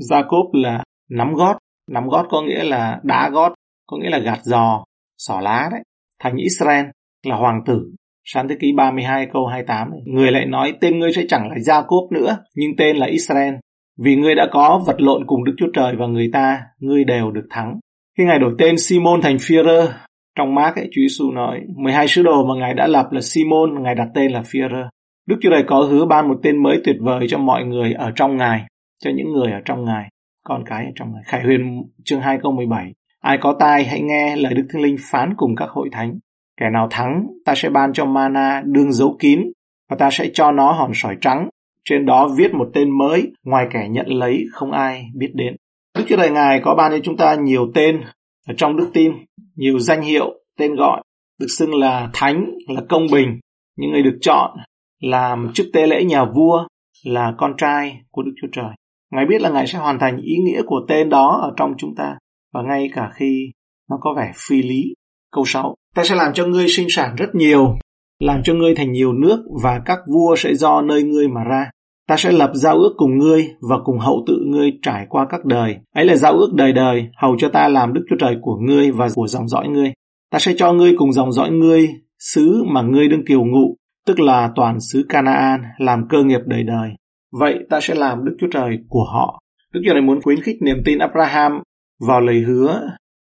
Jacob 0.09 0.49
là 0.53 0.83
nắm 1.09 1.33
gót, 1.33 1.57
nắm 1.91 2.07
gót 2.07 2.25
có 2.29 2.41
nghĩa 2.41 2.63
là 2.63 2.99
đá 3.03 3.29
gót, 3.29 3.53
có 3.87 3.97
nghĩa 3.97 4.09
là 4.09 4.19
gạt 4.19 4.39
giò, 4.43 4.83
xỏ 5.17 5.39
lá 5.39 5.69
đấy. 5.71 5.81
Thành 6.19 6.35
Israel 6.35 6.85
là 7.23 7.35
hoàng 7.35 7.61
tử. 7.65 7.91
Sáng 8.23 8.47
thế 8.47 8.55
ký 8.59 8.71
32 8.77 9.27
câu 9.33 9.47
28 9.47 9.91
này. 9.91 9.99
Người 10.05 10.31
lại 10.31 10.45
nói 10.45 10.73
tên 10.81 10.99
ngươi 10.99 11.13
sẽ 11.13 11.25
chẳng 11.29 11.49
là 11.49 11.55
Jacob 11.55 12.11
nữa, 12.11 12.37
nhưng 12.55 12.71
tên 12.77 12.97
là 12.97 13.05
Israel. 13.05 13.53
Vì 13.99 14.15
ngươi 14.15 14.35
đã 14.35 14.47
có 14.51 14.83
vật 14.87 15.01
lộn 15.01 15.25
cùng 15.27 15.43
Đức 15.43 15.53
Chúa 15.57 15.69
Trời 15.73 15.95
và 15.95 16.07
người 16.07 16.29
ta, 16.33 16.61
ngươi 16.79 17.03
đều 17.03 17.31
được 17.31 17.47
thắng. 17.49 17.79
Khi 18.17 18.23
Ngài 18.23 18.39
đổi 18.39 18.55
tên 18.57 18.77
Simon 18.77 19.21
thành 19.21 19.35
Führer, 19.35 19.87
trong 20.37 20.55
Mark 20.55 20.75
ấy, 20.75 20.85
Chúa 20.91 21.01
Giêsu 21.01 21.31
nói, 21.31 21.61
12 21.75 22.07
sứ 22.07 22.23
đồ 22.23 22.45
mà 22.45 22.55
Ngài 22.55 22.73
đã 22.73 22.87
lập 22.87 23.07
là 23.11 23.21
Simon, 23.21 23.83
Ngài 23.83 23.95
đặt 23.95 24.07
tên 24.13 24.31
là 24.31 24.41
Führer. 24.41 24.87
Đức 25.27 25.35
Chúa 25.41 25.49
Trời 25.49 25.63
có 25.67 25.81
hứa 25.81 26.05
ban 26.05 26.27
một 26.27 26.39
tên 26.43 26.63
mới 26.63 26.81
tuyệt 26.83 26.95
vời 26.99 27.25
cho 27.29 27.37
mọi 27.37 27.63
người 27.63 27.93
ở 27.93 28.11
trong 28.15 28.37
Ngài, 28.37 28.65
cho 29.03 29.11
những 29.15 29.31
người 29.31 29.51
ở 29.51 29.59
trong 29.65 29.85
Ngài, 29.85 30.09
con 30.43 30.63
cái 30.65 30.85
ở 30.85 30.91
trong 30.95 31.13
Ngài. 31.13 31.23
Khải 31.25 31.43
huyền 31.43 31.83
chương 32.03 32.21
2 32.21 32.37
câu 32.43 32.51
17. 32.51 32.93
Ai 33.21 33.37
có 33.41 33.55
tai 33.59 33.83
hãy 33.83 34.01
nghe 34.01 34.35
lời 34.35 34.53
Đức 34.53 34.67
Thánh 34.73 34.81
Linh 34.81 34.95
phán 34.99 35.33
cùng 35.37 35.55
các 35.55 35.69
hội 35.69 35.89
thánh. 35.91 36.19
Kẻ 36.59 36.69
nào 36.69 36.87
thắng, 36.91 37.27
ta 37.45 37.55
sẽ 37.55 37.69
ban 37.69 37.93
cho 37.93 38.05
mana 38.05 38.61
đương 38.65 38.91
dấu 38.91 39.15
kín, 39.19 39.41
và 39.89 39.97
ta 39.99 40.09
sẽ 40.11 40.29
cho 40.33 40.51
nó 40.51 40.71
hòn 40.71 40.91
sỏi 40.93 41.15
trắng. 41.21 41.49
Trên 41.89 42.05
đó 42.05 42.29
viết 42.37 42.53
một 42.53 42.69
tên 42.73 42.97
mới, 42.97 43.31
ngoài 43.43 43.67
kẻ 43.73 43.87
nhận 43.89 44.07
lấy 44.07 44.45
không 44.51 44.71
ai 44.71 45.05
biết 45.15 45.31
đến. 45.33 45.55
Đức 45.97 46.03
Chúa 46.09 46.17
Trời 46.17 46.31
Ngài 46.31 46.61
có 46.63 46.75
ban 46.75 46.91
cho 46.91 46.99
chúng 47.03 47.17
ta 47.17 47.35
nhiều 47.35 47.71
tên 47.73 48.01
ở 48.47 48.53
trong 48.57 48.77
đức 48.77 48.89
tin, 48.93 49.11
nhiều 49.55 49.79
danh 49.79 50.01
hiệu, 50.01 50.33
tên 50.57 50.75
gọi, 50.75 51.03
được 51.39 51.47
xưng 51.49 51.73
là 51.75 52.09
thánh, 52.13 52.45
là 52.67 52.81
công 52.89 53.07
bình, 53.11 53.39
những 53.77 53.91
người 53.91 54.03
được 54.03 54.17
chọn 54.21 54.51
làm 54.99 55.51
chức 55.53 55.67
tế 55.73 55.87
lễ 55.87 56.03
nhà 56.03 56.25
vua, 56.25 56.67
là 57.03 57.33
con 57.37 57.53
trai 57.57 58.01
của 58.11 58.23
Đức 58.23 58.31
Chúa 58.41 58.47
Trời. 58.51 58.75
Ngài 59.11 59.25
biết 59.25 59.41
là 59.41 59.49
Ngài 59.49 59.67
sẽ 59.67 59.79
hoàn 59.79 59.99
thành 59.99 60.17
ý 60.17 60.35
nghĩa 60.37 60.61
của 60.65 60.85
tên 60.87 61.09
đó 61.09 61.39
ở 61.41 61.53
trong 61.57 61.73
chúng 61.77 61.95
ta, 61.95 62.17
và 62.53 62.61
ngay 62.61 62.89
cả 62.93 63.09
khi 63.15 63.51
nó 63.89 63.97
có 64.01 64.13
vẻ 64.17 64.31
phi 64.47 64.61
lý. 64.61 64.93
Câu 65.31 65.45
6. 65.45 65.75
Ta 65.95 66.03
sẽ 66.03 66.15
làm 66.15 66.33
cho 66.33 66.45
ngươi 66.45 66.67
sinh 66.67 66.87
sản 66.89 67.15
rất 67.17 67.35
nhiều, 67.35 67.77
làm 68.19 68.43
cho 68.43 68.53
ngươi 68.53 68.75
thành 68.75 68.91
nhiều 68.91 69.13
nước 69.13 69.43
và 69.63 69.81
các 69.85 69.99
vua 70.13 70.35
sẽ 70.35 70.53
do 70.53 70.81
nơi 70.81 71.03
ngươi 71.03 71.27
mà 71.27 71.43
ra. 71.43 71.69
Ta 72.07 72.15
sẽ 72.17 72.31
lập 72.31 72.51
giao 72.53 72.77
ước 72.77 72.93
cùng 72.97 73.17
ngươi 73.17 73.47
và 73.69 73.75
cùng 73.83 73.99
hậu 73.99 74.23
tự 74.27 74.39
ngươi 74.45 74.71
trải 74.81 75.05
qua 75.09 75.25
các 75.29 75.45
đời. 75.45 75.77
Ấy 75.95 76.05
là 76.05 76.15
giao 76.15 76.33
ước 76.33 76.53
đời 76.53 76.73
đời, 76.73 77.07
hầu 77.17 77.35
cho 77.37 77.49
ta 77.49 77.67
làm 77.67 77.93
Đức 77.93 78.05
Chúa 78.09 78.15
Trời 78.19 78.37
của 78.41 78.55
ngươi 78.55 78.91
và 78.91 79.07
của 79.15 79.27
dòng 79.27 79.47
dõi 79.47 79.67
ngươi. 79.67 79.93
Ta 80.31 80.39
sẽ 80.39 80.53
cho 80.57 80.73
ngươi 80.73 80.95
cùng 80.97 81.13
dòng 81.13 81.31
dõi 81.31 81.51
ngươi, 81.51 81.89
xứ 82.19 82.63
mà 82.67 82.81
ngươi 82.81 83.07
đương 83.07 83.25
kiều 83.25 83.45
ngụ, 83.45 83.75
tức 84.05 84.19
là 84.19 84.51
toàn 84.55 84.79
xứ 84.79 85.05
Canaan, 85.09 85.61
làm 85.77 86.07
cơ 86.09 86.23
nghiệp 86.23 86.41
đời 86.45 86.63
đời. 86.63 86.89
Vậy 87.31 87.59
ta 87.69 87.79
sẽ 87.81 87.95
làm 87.95 88.25
Đức 88.25 88.35
Chúa 88.39 88.47
Trời 88.51 88.77
của 88.89 89.03
họ. 89.13 89.39
Đức 89.73 89.81
Chúa 89.85 89.93
Trời 89.93 90.01
muốn 90.01 90.21
khuyến 90.21 90.41
khích 90.41 90.55
niềm 90.61 90.77
tin 90.85 90.97
Abraham 90.99 91.51
vào 92.07 92.21
lời 92.21 92.39
hứa 92.39 92.81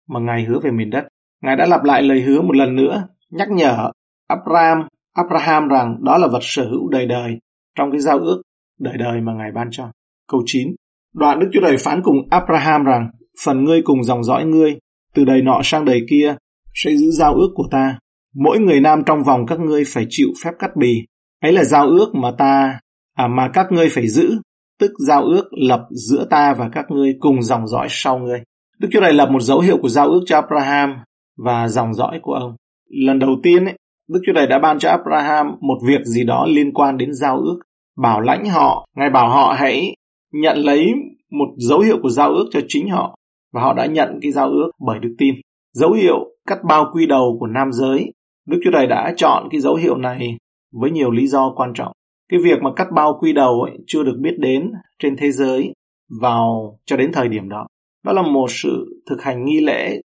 mà 0.09 0.19
Ngài 0.19 0.43
hứa 0.43 0.59
về 0.63 0.71
miền 0.71 0.89
đất. 0.89 1.07
Ngài 1.43 1.55
đã 1.55 1.65
lặp 1.65 1.83
lại 1.83 2.03
lời 2.03 2.21
hứa 2.21 2.41
một 2.41 2.55
lần 2.55 2.75
nữa, 2.75 3.07
nhắc 3.31 3.49
nhở 3.51 3.91
Abraham, 4.27 4.87
Abraham 5.13 5.67
rằng 5.67 5.97
đó 6.03 6.17
là 6.17 6.27
vật 6.27 6.39
sở 6.41 6.63
hữu 6.63 6.89
đời 6.89 7.05
đời 7.05 7.39
trong 7.77 7.91
cái 7.91 7.99
giao 7.99 8.19
ước 8.19 8.41
đời 8.81 8.97
đời 8.97 9.21
mà 9.21 9.33
Ngài 9.33 9.51
ban 9.51 9.67
cho. 9.71 9.91
Câu 10.27 10.41
9. 10.45 10.67
Đoạn 11.13 11.39
Đức 11.39 11.47
Chúa 11.53 11.61
Trời 11.61 11.77
phán 11.77 12.01
cùng 12.03 12.17
Abraham 12.29 12.83
rằng, 12.83 13.09
phần 13.45 13.63
ngươi 13.63 13.81
cùng 13.81 14.03
dòng 14.03 14.23
dõi 14.23 14.45
ngươi, 14.45 14.77
từ 15.13 15.25
đời 15.25 15.41
nọ 15.41 15.61
sang 15.63 15.85
đời 15.85 16.01
kia, 16.09 16.35
sẽ 16.73 16.95
giữ 16.95 17.11
giao 17.11 17.33
ước 17.33 17.49
của 17.55 17.67
ta. 17.71 17.97
Mỗi 18.35 18.59
người 18.59 18.81
nam 18.81 19.03
trong 19.05 19.23
vòng 19.23 19.45
các 19.45 19.59
ngươi 19.59 19.83
phải 19.87 20.05
chịu 20.09 20.27
phép 20.43 20.51
cắt 20.59 20.71
bì. 20.75 21.05
Ấy 21.41 21.53
là 21.53 21.63
giao 21.63 21.87
ước 21.87 22.15
mà 22.15 22.31
ta, 22.37 22.79
à 23.15 23.27
mà 23.27 23.49
các 23.53 23.65
ngươi 23.71 23.89
phải 23.89 24.07
giữ, 24.07 24.31
tức 24.79 24.91
giao 25.07 25.23
ước 25.23 25.49
lập 25.51 25.81
giữa 25.91 26.27
ta 26.29 26.53
và 26.53 26.69
các 26.71 26.85
ngươi 26.89 27.15
cùng 27.19 27.41
dòng 27.41 27.67
dõi 27.67 27.87
sau 27.89 28.17
ngươi. 28.17 28.43
Đức 28.79 28.87
Chúa 28.91 29.01
Trời 29.01 29.13
lập 29.13 29.29
một 29.31 29.41
dấu 29.41 29.59
hiệu 29.59 29.77
của 29.81 29.89
giao 29.89 30.07
ước 30.07 30.21
cho 30.25 30.35
Abraham 30.35 30.95
và 31.37 31.67
dòng 31.67 31.93
dõi 31.93 32.19
của 32.21 32.33
ông. 32.33 32.55
Lần 32.89 33.19
đầu 33.19 33.39
tiên, 33.43 33.65
ấy, 33.65 33.77
Đức 34.09 34.19
Chúa 34.25 34.33
Trời 34.35 34.47
đã 34.47 34.59
ban 34.59 34.79
cho 34.79 34.89
Abraham 34.89 35.47
một 35.61 35.77
việc 35.87 36.01
gì 36.05 36.23
đó 36.23 36.45
liên 36.49 36.73
quan 36.73 36.97
đến 36.97 37.13
giao 37.13 37.37
ước 37.37 37.59
bảo 37.97 38.21
lãnh 38.21 38.45
họ, 38.45 38.87
Ngài 38.95 39.09
bảo 39.09 39.29
họ 39.29 39.55
hãy 39.57 39.95
nhận 40.33 40.57
lấy 40.57 40.93
một 41.31 41.47
dấu 41.57 41.79
hiệu 41.79 41.97
của 42.01 42.09
giao 42.09 42.29
ước 42.29 42.45
cho 42.51 42.59
chính 42.67 42.89
họ 42.89 43.15
và 43.53 43.61
họ 43.61 43.73
đã 43.73 43.85
nhận 43.85 44.19
cái 44.21 44.31
giao 44.31 44.49
ước 44.49 44.71
bởi 44.79 44.99
đức 44.99 45.15
tin. 45.17 45.35
Dấu 45.73 45.91
hiệu 45.91 46.17
cắt 46.47 46.59
bao 46.69 46.85
quy 46.93 47.05
đầu 47.05 47.37
của 47.39 47.47
nam 47.47 47.71
giới, 47.71 48.11
Đức 48.47 48.59
Chúa 48.63 48.71
Trời 48.73 48.87
đã 48.87 49.13
chọn 49.17 49.47
cái 49.51 49.61
dấu 49.61 49.75
hiệu 49.75 49.97
này 49.97 50.37
với 50.71 50.91
nhiều 50.91 51.11
lý 51.11 51.27
do 51.27 51.53
quan 51.55 51.73
trọng. 51.73 51.91
Cái 52.29 52.39
việc 52.43 52.61
mà 52.61 52.69
cắt 52.75 52.87
bao 52.95 53.17
quy 53.21 53.33
đầu 53.33 53.61
ấy 53.61 53.77
chưa 53.87 54.03
được 54.03 54.17
biết 54.21 54.35
đến 54.39 54.71
trên 54.99 55.15
thế 55.17 55.31
giới 55.31 55.73
vào 56.21 56.77
cho 56.85 56.97
đến 56.97 57.11
thời 57.13 57.27
điểm 57.27 57.49
đó. 57.49 57.67
Đó 58.05 58.13
là 58.13 58.21
một 58.21 58.47
sự 58.49 59.01
thực 59.09 59.21
hành 59.21 59.45
nghi 59.45 59.59
lễ 59.59 60.01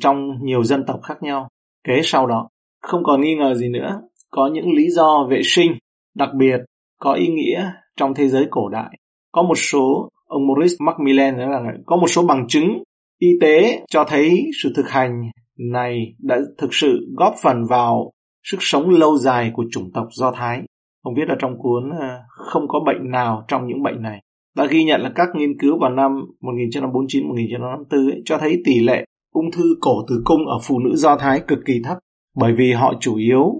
trong 0.00 0.30
nhiều 0.42 0.64
dân 0.64 0.84
tộc 0.86 1.00
khác 1.02 1.22
nhau. 1.22 1.48
Kế 1.84 2.00
sau 2.04 2.26
đó, 2.26 2.48
không 2.82 3.04
còn 3.04 3.20
nghi 3.20 3.34
ngờ 3.34 3.54
gì 3.54 3.68
nữa, 3.68 4.00
có 4.30 4.50
những 4.52 4.72
lý 4.72 4.90
do 4.90 5.26
vệ 5.30 5.40
sinh 5.44 5.72
đặc 6.14 6.28
biệt 6.38 6.58
có 6.98 7.12
ý 7.12 7.28
nghĩa 7.28 7.70
trong 7.96 8.14
thế 8.14 8.28
giới 8.28 8.46
cổ 8.50 8.68
đại. 8.68 8.98
Có 9.32 9.42
một 9.42 9.54
số, 9.54 10.08
ông 10.26 10.46
Maurice 10.46 10.76
Macmillan 10.80 11.36
nói 11.36 11.48
là 11.48 11.72
có 11.86 11.96
một 11.96 12.06
số 12.06 12.26
bằng 12.26 12.48
chứng 12.48 12.82
y 13.18 13.28
tế 13.40 13.84
cho 13.90 14.04
thấy 14.04 14.44
sự 14.62 14.72
thực 14.76 14.88
hành 14.88 15.30
này 15.58 16.14
đã 16.18 16.38
thực 16.58 16.74
sự 16.74 17.14
góp 17.16 17.34
phần 17.42 17.64
vào 17.70 18.12
sức 18.42 18.58
sống 18.60 18.90
lâu 18.90 19.16
dài 19.16 19.50
của 19.54 19.64
chủng 19.70 19.90
tộc 19.94 20.06
Do 20.10 20.32
Thái. 20.32 20.62
Ông 21.02 21.14
viết 21.14 21.28
ở 21.28 21.34
trong 21.38 21.58
cuốn 21.58 21.90
ờ, 22.00 22.06
Không 22.28 22.68
có 22.68 22.80
bệnh 22.86 23.10
nào 23.10 23.44
trong 23.48 23.66
những 23.66 23.82
bệnh 23.82 24.02
này. 24.02 24.22
Đã 24.56 24.66
ghi 24.66 24.84
nhận 24.84 25.00
là 25.00 25.12
các 25.14 25.28
nghiên 25.34 25.58
cứu 25.58 25.78
vào 25.80 25.90
năm 25.90 26.12
1949-1954 26.40 28.20
cho 28.24 28.38
thấy 28.38 28.62
tỷ 28.64 28.80
lệ 28.80 29.04
ung 29.32 29.50
thư 29.50 29.76
cổ 29.80 30.04
tử 30.08 30.22
cung 30.24 30.46
ở 30.46 30.58
phụ 30.62 30.78
nữ 30.78 30.96
Do 30.96 31.16
Thái 31.16 31.40
cực 31.48 31.58
kỳ 31.66 31.80
thấp 31.84 31.98
bởi 32.36 32.52
vì 32.58 32.72
họ 32.72 32.94
chủ 33.00 33.16
yếu 33.16 33.52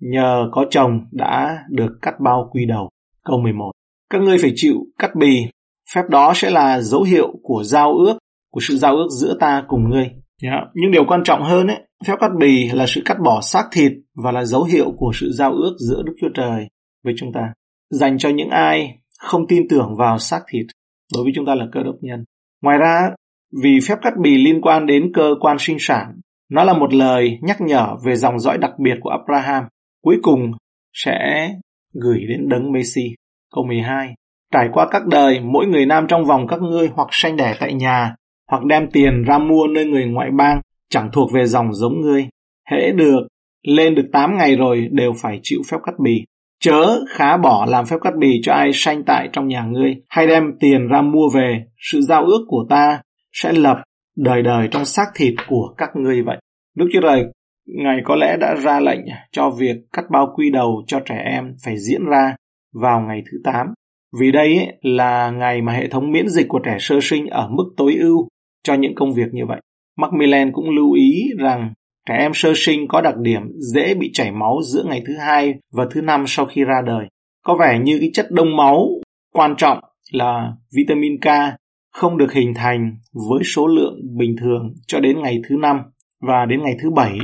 nhờ 0.00 0.48
có 0.52 0.66
chồng 0.70 1.00
đã 1.12 1.58
được 1.70 1.98
cắt 2.02 2.14
bao 2.24 2.50
quy 2.52 2.66
đầu. 2.66 2.88
Câu 3.24 3.40
11. 3.40 3.70
Các 4.10 4.22
ngươi 4.22 4.38
phải 4.38 4.52
chịu 4.54 4.74
cắt 4.98 5.10
bì, 5.16 5.46
phép 5.94 6.02
đó 6.10 6.32
sẽ 6.34 6.50
là 6.50 6.80
dấu 6.80 7.02
hiệu 7.02 7.32
của 7.42 7.62
giao 7.64 7.92
ước, 7.92 8.18
của 8.52 8.60
sự 8.62 8.76
giao 8.76 8.96
ước 8.96 9.08
giữa 9.10 9.36
ta 9.40 9.64
cùng 9.68 9.90
ngươi. 9.90 10.10
Yeah. 10.42 10.64
Nhưng 10.74 10.90
điều 10.90 11.04
quan 11.04 11.22
trọng 11.24 11.42
hơn 11.42 11.66
ấy, 11.66 11.78
phép 12.06 12.14
cắt 12.20 12.30
bì 12.40 12.68
là 12.72 12.84
sự 12.88 13.02
cắt 13.04 13.16
bỏ 13.24 13.40
xác 13.40 13.68
thịt 13.72 13.92
và 14.14 14.32
là 14.32 14.44
dấu 14.44 14.64
hiệu 14.64 14.92
của 14.96 15.10
sự 15.14 15.32
giao 15.32 15.52
ước 15.52 15.76
giữa 15.78 16.02
Đức 16.06 16.12
Chúa 16.20 16.28
Trời 16.34 16.68
với 17.04 17.14
chúng 17.16 17.32
ta. 17.32 17.52
Dành 17.90 18.18
cho 18.18 18.28
những 18.28 18.50
ai 18.50 18.98
không 19.18 19.46
tin 19.46 19.68
tưởng 19.68 19.96
vào 19.98 20.18
xác 20.18 20.40
thịt, 20.48 20.66
đối 21.14 21.24
với 21.24 21.32
chúng 21.34 21.46
ta 21.46 21.54
là 21.54 21.66
cơ 21.72 21.82
đốc 21.82 21.94
nhân. 22.00 22.24
Ngoài 22.62 22.78
ra, 22.78 23.10
vì 23.62 23.78
phép 23.88 23.98
cắt 24.02 24.12
bì 24.22 24.44
liên 24.44 24.60
quan 24.60 24.86
đến 24.86 25.12
cơ 25.14 25.34
quan 25.40 25.56
sinh 25.60 25.76
sản, 25.80 26.20
nó 26.50 26.64
là 26.64 26.72
một 26.72 26.94
lời 26.94 27.38
nhắc 27.42 27.60
nhở 27.60 27.96
về 28.04 28.16
dòng 28.16 28.38
dõi 28.38 28.58
đặc 28.58 28.70
biệt 28.78 28.94
của 29.00 29.10
Abraham 29.10 29.64
cuối 30.06 30.18
cùng 30.22 30.52
sẽ 30.92 31.50
gửi 31.94 32.20
đến 32.28 32.48
đấng 32.48 32.72
Messi. 32.72 33.02
Câu 33.54 33.64
12. 33.64 34.14
Trải 34.52 34.68
qua 34.72 34.86
các 34.90 35.06
đời, 35.06 35.40
mỗi 35.40 35.66
người 35.66 35.86
nam 35.86 36.06
trong 36.08 36.24
vòng 36.24 36.46
các 36.48 36.60
ngươi 36.62 36.88
hoặc 36.94 37.08
sanh 37.10 37.36
đẻ 37.36 37.54
tại 37.60 37.74
nhà, 37.74 38.14
hoặc 38.50 38.64
đem 38.64 38.90
tiền 38.90 39.22
ra 39.22 39.38
mua 39.38 39.66
nơi 39.66 39.84
người 39.84 40.06
ngoại 40.06 40.30
bang, 40.38 40.60
chẳng 40.90 41.10
thuộc 41.12 41.32
về 41.32 41.46
dòng 41.46 41.72
giống 41.72 42.00
ngươi. 42.00 42.28
Hễ 42.70 42.92
được, 42.92 43.20
lên 43.62 43.94
được 43.94 44.08
8 44.12 44.36
ngày 44.38 44.56
rồi 44.56 44.88
đều 44.90 45.12
phải 45.22 45.40
chịu 45.42 45.58
phép 45.70 45.76
cắt 45.86 45.92
bì. 46.04 46.24
Chớ 46.60 47.00
khá 47.08 47.36
bỏ 47.36 47.66
làm 47.68 47.86
phép 47.86 47.96
cắt 48.02 48.12
bì 48.18 48.40
cho 48.42 48.52
ai 48.52 48.70
sanh 48.72 49.02
tại 49.04 49.28
trong 49.32 49.48
nhà 49.48 49.62
ngươi, 49.62 49.94
hay 50.08 50.26
đem 50.26 50.44
tiền 50.60 50.88
ra 50.88 51.02
mua 51.02 51.28
về, 51.34 51.64
sự 51.78 52.00
giao 52.00 52.24
ước 52.24 52.44
của 52.48 52.66
ta 52.70 53.00
sẽ 53.32 53.52
lập 53.52 53.76
đời 54.16 54.42
đời 54.42 54.68
trong 54.70 54.84
xác 54.84 55.06
thịt 55.14 55.34
của 55.48 55.74
các 55.78 55.90
ngươi 55.96 56.22
vậy. 56.22 56.38
Đức 56.76 56.86
Chúa 56.92 57.00
Trời 57.02 57.24
Ngài 57.66 58.00
có 58.04 58.16
lẽ 58.16 58.36
đã 58.40 58.54
ra 58.54 58.80
lệnh 58.80 59.00
cho 59.32 59.50
việc 59.50 59.76
cắt 59.92 60.04
bao 60.10 60.32
quy 60.36 60.50
đầu 60.50 60.82
cho 60.86 61.00
trẻ 61.00 61.22
em 61.24 61.54
phải 61.64 61.78
diễn 61.78 62.04
ra 62.04 62.36
vào 62.74 63.00
ngày 63.00 63.22
thứ 63.30 63.38
8. 63.44 63.66
Vì 64.20 64.32
đây 64.32 64.78
là 64.82 65.30
ngày 65.30 65.62
mà 65.62 65.72
hệ 65.72 65.88
thống 65.88 66.12
miễn 66.12 66.28
dịch 66.28 66.46
của 66.48 66.60
trẻ 66.64 66.76
sơ 66.80 66.98
sinh 67.02 67.26
ở 67.26 67.48
mức 67.48 67.64
tối 67.76 67.96
ưu 68.00 68.28
cho 68.64 68.74
những 68.74 68.94
công 68.94 69.14
việc 69.14 69.28
như 69.32 69.46
vậy. 69.46 69.60
Macmillan 69.96 70.52
cũng 70.52 70.70
lưu 70.70 70.92
ý 70.92 71.28
rằng 71.38 71.72
trẻ 72.08 72.16
em 72.18 72.32
sơ 72.34 72.52
sinh 72.56 72.88
có 72.88 73.00
đặc 73.00 73.16
điểm 73.16 73.42
dễ 73.74 73.94
bị 73.94 74.10
chảy 74.12 74.32
máu 74.32 74.60
giữa 74.64 74.84
ngày 74.84 75.02
thứ 75.06 75.14
hai 75.18 75.54
và 75.72 75.86
thứ 75.90 76.00
năm 76.00 76.24
sau 76.26 76.46
khi 76.46 76.64
ra 76.64 76.82
đời. 76.86 77.06
Có 77.44 77.56
vẻ 77.60 77.78
như 77.78 77.98
cái 78.00 78.10
chất 78.14 78.26
đông 78.30 78.56
máu 78.56 78.88
quan 79.34 79.54
trọng 79.56 79.78
là 80.12 80.52
vitamin 80.76 81.20
K 81.20 81.26
không 81.92 82.18
được 82.18 82.32
hình 82.32 82.54
thành 82.54 82.96
với 83.12 83.44
số 83.44 83.66
lượng 83.66 84.00
bình 84.18 84.36
thường 84.40 84.74
cho 84.86 85.00
đến 85.00 85.22
ngày 85.22 85.40
thứ 85.48 85.56
năm 85.56 85.80
và 86.20 86.44
đến 86.44 86.62
ngày 86.62 86.76
thứ 86.82 86.90
bảy 86.90 87.18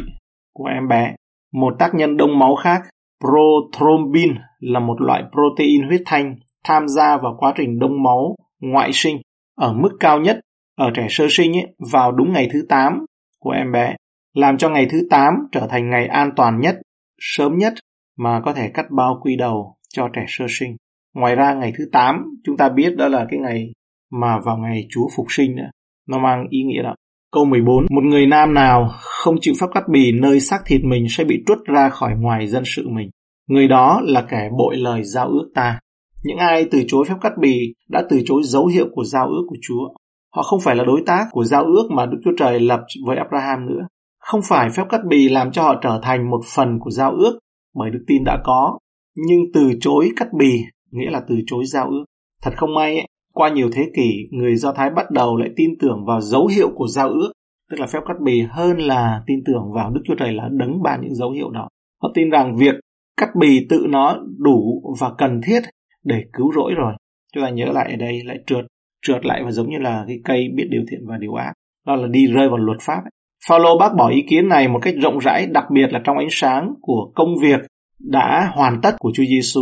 của 0.55 0.65
em 0.65 0.89
bé. 0.89 1.15
Một 1.53 1.75
tác 1.79 1.95
nhân 1.95 2.17
đông 2.17 2.39
máu 2.39 2.55
khác, 2.55 2.83
prothrombin 3.21 4.35
là 4.61 4.81
một 4.81 5.01
loại 5.01 5.23
protein 5.33 5.87
huyết 5.89 6.03
thanh 6.07 6.37
tham 6.65 6.89
gia 6.89 7.17
vào 7.17 7.37
quá 7.39 7.53
trình 7.57 7.79
đông 7.79 8.03
máu 8.03 8.37
ngoại 8.61 8.91
sinh 8.93 9.21
ở 9.57 9.73
mức 9.73 9.97
cao 10.01 10.21
nhất 10.21 10.41
ở 10.77 10.91
trẻ 10.95 11.07
sơ 11.11 11.27
sinh 11.31 11.57
ấy, 11.57 11.67
vào 11.93 12.13
đúng 12.13 12.33
ngày 12.33 12.49
thứ 12.53 12.67
8 12.69 13.05
của 13.39 13.51
em 13.51 13.73
bé, 13.73 13.97
làm 14.35 14.59
cho 14.59 14.69
ngày 14.69 14.87
thứ 14.91 15.07
8 15.11 15.35
trở 15.53 15.67
thành 15.71 15.91
ngày 15.91 16.07
an 16.07 16.31
toàn 16.37 16.61
nhất, 16.61 16.77
sớm 17.21 17.59
nhất 17.59 17.75
mà 18.19 18.41
có 18.45 18.53
thể 18.53 18.71
cắt 18.75 18.87
bao 18.91 19.21
quy 19.23 19.37
đầu 19.37 19.77
cho 19.89 20.09
trẻ 20.13 20.25
sơ 20.29 20.47
sinh. 20.49 20.77
Ngoài 21.15 21.37
ra 21.37 21.55
ngày 21.55 21.73
thứ 21.79 21.85
8 21.93 22.25
chúng 22.45 22.57
ta 22.57 22.69
biết 22.69 22.95
đó 22.97 23.09
là 23.09 23.27
cái 23.31 23.41
ngày 23.41 23.73
mà 24.11 24.39
vào 24.45 24.57
ngày 24.57 24.87
Chúa 24.91 25.09
phục 25.17 25.27
sinh 25.29 25.57
nữa. 25.57 25.71
Nó 26.09 26.19
mang 26.19 26.47
ý 26.51 26.63
nghĩa 26.63 26.83
đó. 26.83 26.95
Câu 27.33 27.45
14. 27.45 27.87
Một 27.91 28.05
người 28.05 28.27
nam 28.27 28.55
nào 28.55 28.89
không 28.93 29.35
chịu 29.41 29.55
phép 29.61 29.67
cắt 29.75 29.89
bì 29.89 30.13
nơi 30.13 30.41
xác 30.41 30.59
thịt 30.67 30.81
mình 30.85 31.07
sẽ 31.09 31.25
bị 31.25 31.43
truất 31.47 31.59
ra 31.65 31.89
khỏi 31.89 32.11
ngoài 32.19 32.47
dân 32.47 32.63
sự 32.67 32.89
mình. 32.89 33.11
Người 33.49 33.69
đó 33.69 34.01
là 34.05 34.27
kẻ 34.31 34.51
bội 34.59 34.77
lời 34.77 35.03
giao 35.05 35.29
ước 35.29 35.51
ta. 35.55 35.79
Những 36.25 36.39
ai 36.39 36.67
từ 36.71 36.85
chối 36.89 37.05
phép 37.09 37.15
cắt 37.21 37.33
bì 37.41 37.75
đã 37.89 38.05
từ 38.11 38.21
chối 38.27 38.43
dấu 38.45 38.67
hiệu 38.67 38.87
của 38.93 39.05
giao 39.05 39.29
ước 39.29 39.43
của 39.49 39.57
Chúa. 39.63 39.89
Họ 40.35 40.43
không 40.43 40.61
phải 40.61 40.77
là 40.77 40.85
đối 40.85 41.03
tác 41.07 41.27
của 41.31 41.45
giao 41.45 41.65
ước 41.65 41.89
mà 41.91 42.07
Đức 42.07 42.19
Chúa 42.25 42.33
Trời 42.39 42.61
lập 42.61 42.81
với 43.07 43.17
Abraham 43.17 43.67
nữa. 43.67 43.87
Không 44.19 44.41
phải 44.49 44.69
phép 44.71 44.85
cắt 44.91 45.01
bì 45.09 45.29
làm 45.29 45.53
cho 45.53 45.63
họ 45.63 45.75
trở 45.83 46.01
thành 46.03 46.31
một 46.31 46.41
phần 46.55 46.79
của 46.81 46.91
giao 46.91 47.13
ước 47.13 47.39
bởi 47.75 47.91
đức 47.91 48.05
tin 48.07 48.25
đã 48.25 48.39
có, 48.45 48.79
nhưng 49.17 49.41
từ 49.55 49.73
chối 49.81 50.11
cắt 50.17 50.29
bì 50.39 50.65
nghĩa 50.91 51.11
là 51.11 51.21
từ 51.29 51.37
chối 51.47 51.65
giao 51.67 51.89
ước. 51.91 52.05
Thật 52.43 52.51
không 52.57 52.75
may, 52.75 52.97
ấy, 52.97 53.07
qua 53.33 53.49
nhiều 53.49 53.71
thế 53.73 53.91
kỷ, 53.95 54.29
người 54.31 54.57
Do 54.57 54.73
Thái 54.73 54.91
bắt 54.91 55.11
đầu 55.11 55.37
lại 55.37 55.51
tin 55.57 55.71
tưởng 55.81 56.05
vào 56.07 56.21
dấu 56.21 56.47
hiệu 56.47 56.71
của 56.75 56.87
giao 56.87 57.09
ước, 57.09 57.33
tức 57.71 57.81
là 57.81 57.87
phép 57.87 58.01
cắt 58.07 58.15
bì 58.25 58.41
hơn 58.51 58.79
là 58.79 59.23
tin 59.27 59.45
tưởng 59.45 59.73
vào 59.75 59.91
Đức 59.91 60.01
Chúa 60.05 60.15
Trời 60.15 60.33
là 60.33 60.49
đấng 60.53 60.83
ban 60.83 61.01
những 61.03 61.15
dấu 61.15 61.31
hiệu 61.31 61.51
đó. 61.51 61.69
Họ 62.03 62.11
tin 62.15 62.31
rằng 62.31 62.57
việc 62.57 62.75
cắt 63.17 63.29
bì 63.41 63.67
tự 63.69 63.87
nó 63.89 64.19
đủ 64.39 64.83
và 65.01 65.13
cần 65.19 65.41
thiết 65.47 65.61
để 66.05 66.25
cứu 66.33 66.53
rỗi 66.53 66.73
rồi. 66.77 66.93
Chúng 67.35 67.45
ta 67.45 67.51
nhớ 67.51 67.65
lại 67.65 67.91
ở 67.91 67.97
đây 67.97 68.23
lại 68.25 68.39
trượt, 68.47 68.65
trượt 69.03 69.27
lại 69.27 69.43
và 69.45 69.51
giống 69.51 69.71
như 69.71 69.79
là 69.79 70.05
cái 70.09 70.21
cây 70.25 70.49
biết 70.55 70.65
điều 70.71 70.83
thiện 70.91 71.01
và 71.07 71.17
điều 71.21 71.35
ác. 71.35 71.53
Đó 71.87 71.97
là 71.97 72.09
đi 72.09 72.27
rơi 72.27 72.49
vào 72.49 72.59
luật 72.59 72.79
pháp. 72.81 73.01
Phaolô 73.49 73.79
bác 73.79 73.95
bỏ 73.97 74.11
ý 74.11 74.23
kiến 74.29 74.49
này 74.49 74.69
một 74.69 74.79
cách 74.83 74.95
rộng 75.03 75.19
rãi, 75.19 75.47
đặc 75.47 75.65
biệt 75.73 75.93
là 75.93 76.01
trong 76.05 76.19
ánh 76.19 76.29
sáng 76.31 76.75
của 76.81 77.13
công 77.15 77.29
việc 77.43 77.61
đã 78.01 78.51
hoàn 78.55 78.81
tất 78.83 78.97
của 78.99 79.11
Chúa 79.15 79.25
Giêsu. 79.25 79.61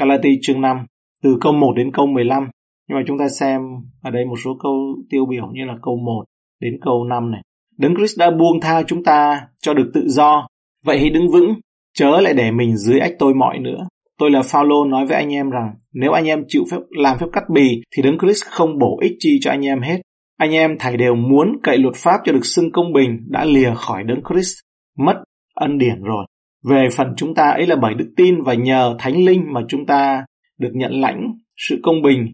Galati 0.00 0.38
chương 0.42 0.60
5, 0.60 0.86
từ 1.22 1.38
câu 1.40 1.52
1 1.52 1.72
đến 1.76 1.92
câu 1.92 2.06
15. 2.06 2.48
Nhưng 2.88 2.98
mà 2.98 3.02
chúng 3.06 3.18
ta 3.18 3.28
xem 3.28 3.60
ở 4.02 4.10
đây 4.10 4.24
một 4.24 4.36
số 4.44 4.56
câu 4.62 4.96
tiêu 5.10 5.26
biểu 5.26 5.46
như 5.52 5.64
là 5.64 5.74
câu 5.82 5.96
1 5.96 6.24
đến 6.60 6.78
câu 6.84 7.04
5 7.04 7.30
này. 7.30 7.42
Đấng 7.78 7.96
Christ 7.96 8.18
đã 8.18 8.30
buông 8.30 8.60
tha 8.60 8.82
chúng 8.82 9.04
ta 9.04 9.40
cho 9.62 9.74
được 9.74 9.90
tự 9.94 10.08
do. 10.08 10.46
Vậy 10.84 10.98
hãy 10.98 11.10
đứng 11.10 11.28
vững, 11.28 11.54
chớ 11.94 12.20
lại 12.20 12.34
để 12.34 12.50
mình 12.50 12.76
dưới 12.76 13.00
ách 13.00 13.12
tôi 13.18 13.34
mọi 13.34 13.58
nữa. 13.58 13.88
Tôi 14.18 14.30
là 14.30 14.42
Phaolô 14.42 14.84
nói 14.84 15.06
với 15.06 15.16
anh 15.16 15.32
em 15.32 15.50
rằng 15.50 15.74
nếu 15.92 16.12
anh 16.12 16.24
em 16.24 16.44
chịu 16.48 16.62
phép 16.70 16.78
làm 16.90 17.18
phép 17.18 17.26
cắt 17.32 17.44
bì 17.54 17.82
thì 17.96 18.02
Đấng 18.02 18.18
Christ 18.18 18.44
không 18.44 18.78
bổ 18.78 18.98
ích 19.02 19.12
chi 19.18 19.38
cho 19.40 19.50
anh 19.50 19.66
em 19.66 19.80
hết. 19.80 20.00
Anh 20.38 20.50
em 20.50 20.78
thảy 20.78 20.96
đều 20.96 21.14
muốn 21.14 21.58
cậy 21.62 21.78
luật 21.78 21.94
pháp 21.96 22.20
cho 22.24 22.32
được 22.32 22.44
xưng 22.44 22.72
công 22.72 22.92
bình 22.92 23.18
đã 23.28 23.44
lìa 23.44 23.74
khỏi 23.76 24.04
Đấng 24.04 24.20
Christ, 24.30 24.54
mất 24.98 25.14
ân 25.54 25.78
điển 25.78 26.02
rồi. 26.02 26.26
Về 26.68 26.88
phần 26.96 27.14
chúng 27.16 27.34
ta 27.34 27.50
ấy 27.50 27.66
là 27.66 27.76
bởi 27.76 27.94
đức 27.94 28.12
tin 28.16 28.42
và 28.42 28.54
nhờ 28.54 28.96
Thánh 28.98 29.24
Linh 29.24 29.44
mà 29.52 29.60
chúng 29.68 29.86
ta 29.86 30.24
được 30.58 30.70
nhận 30.72 30.92
lãnh 30.92 31.32
sự 31.56 31.80
công 31.82 32.02
bình, 32.02 32.26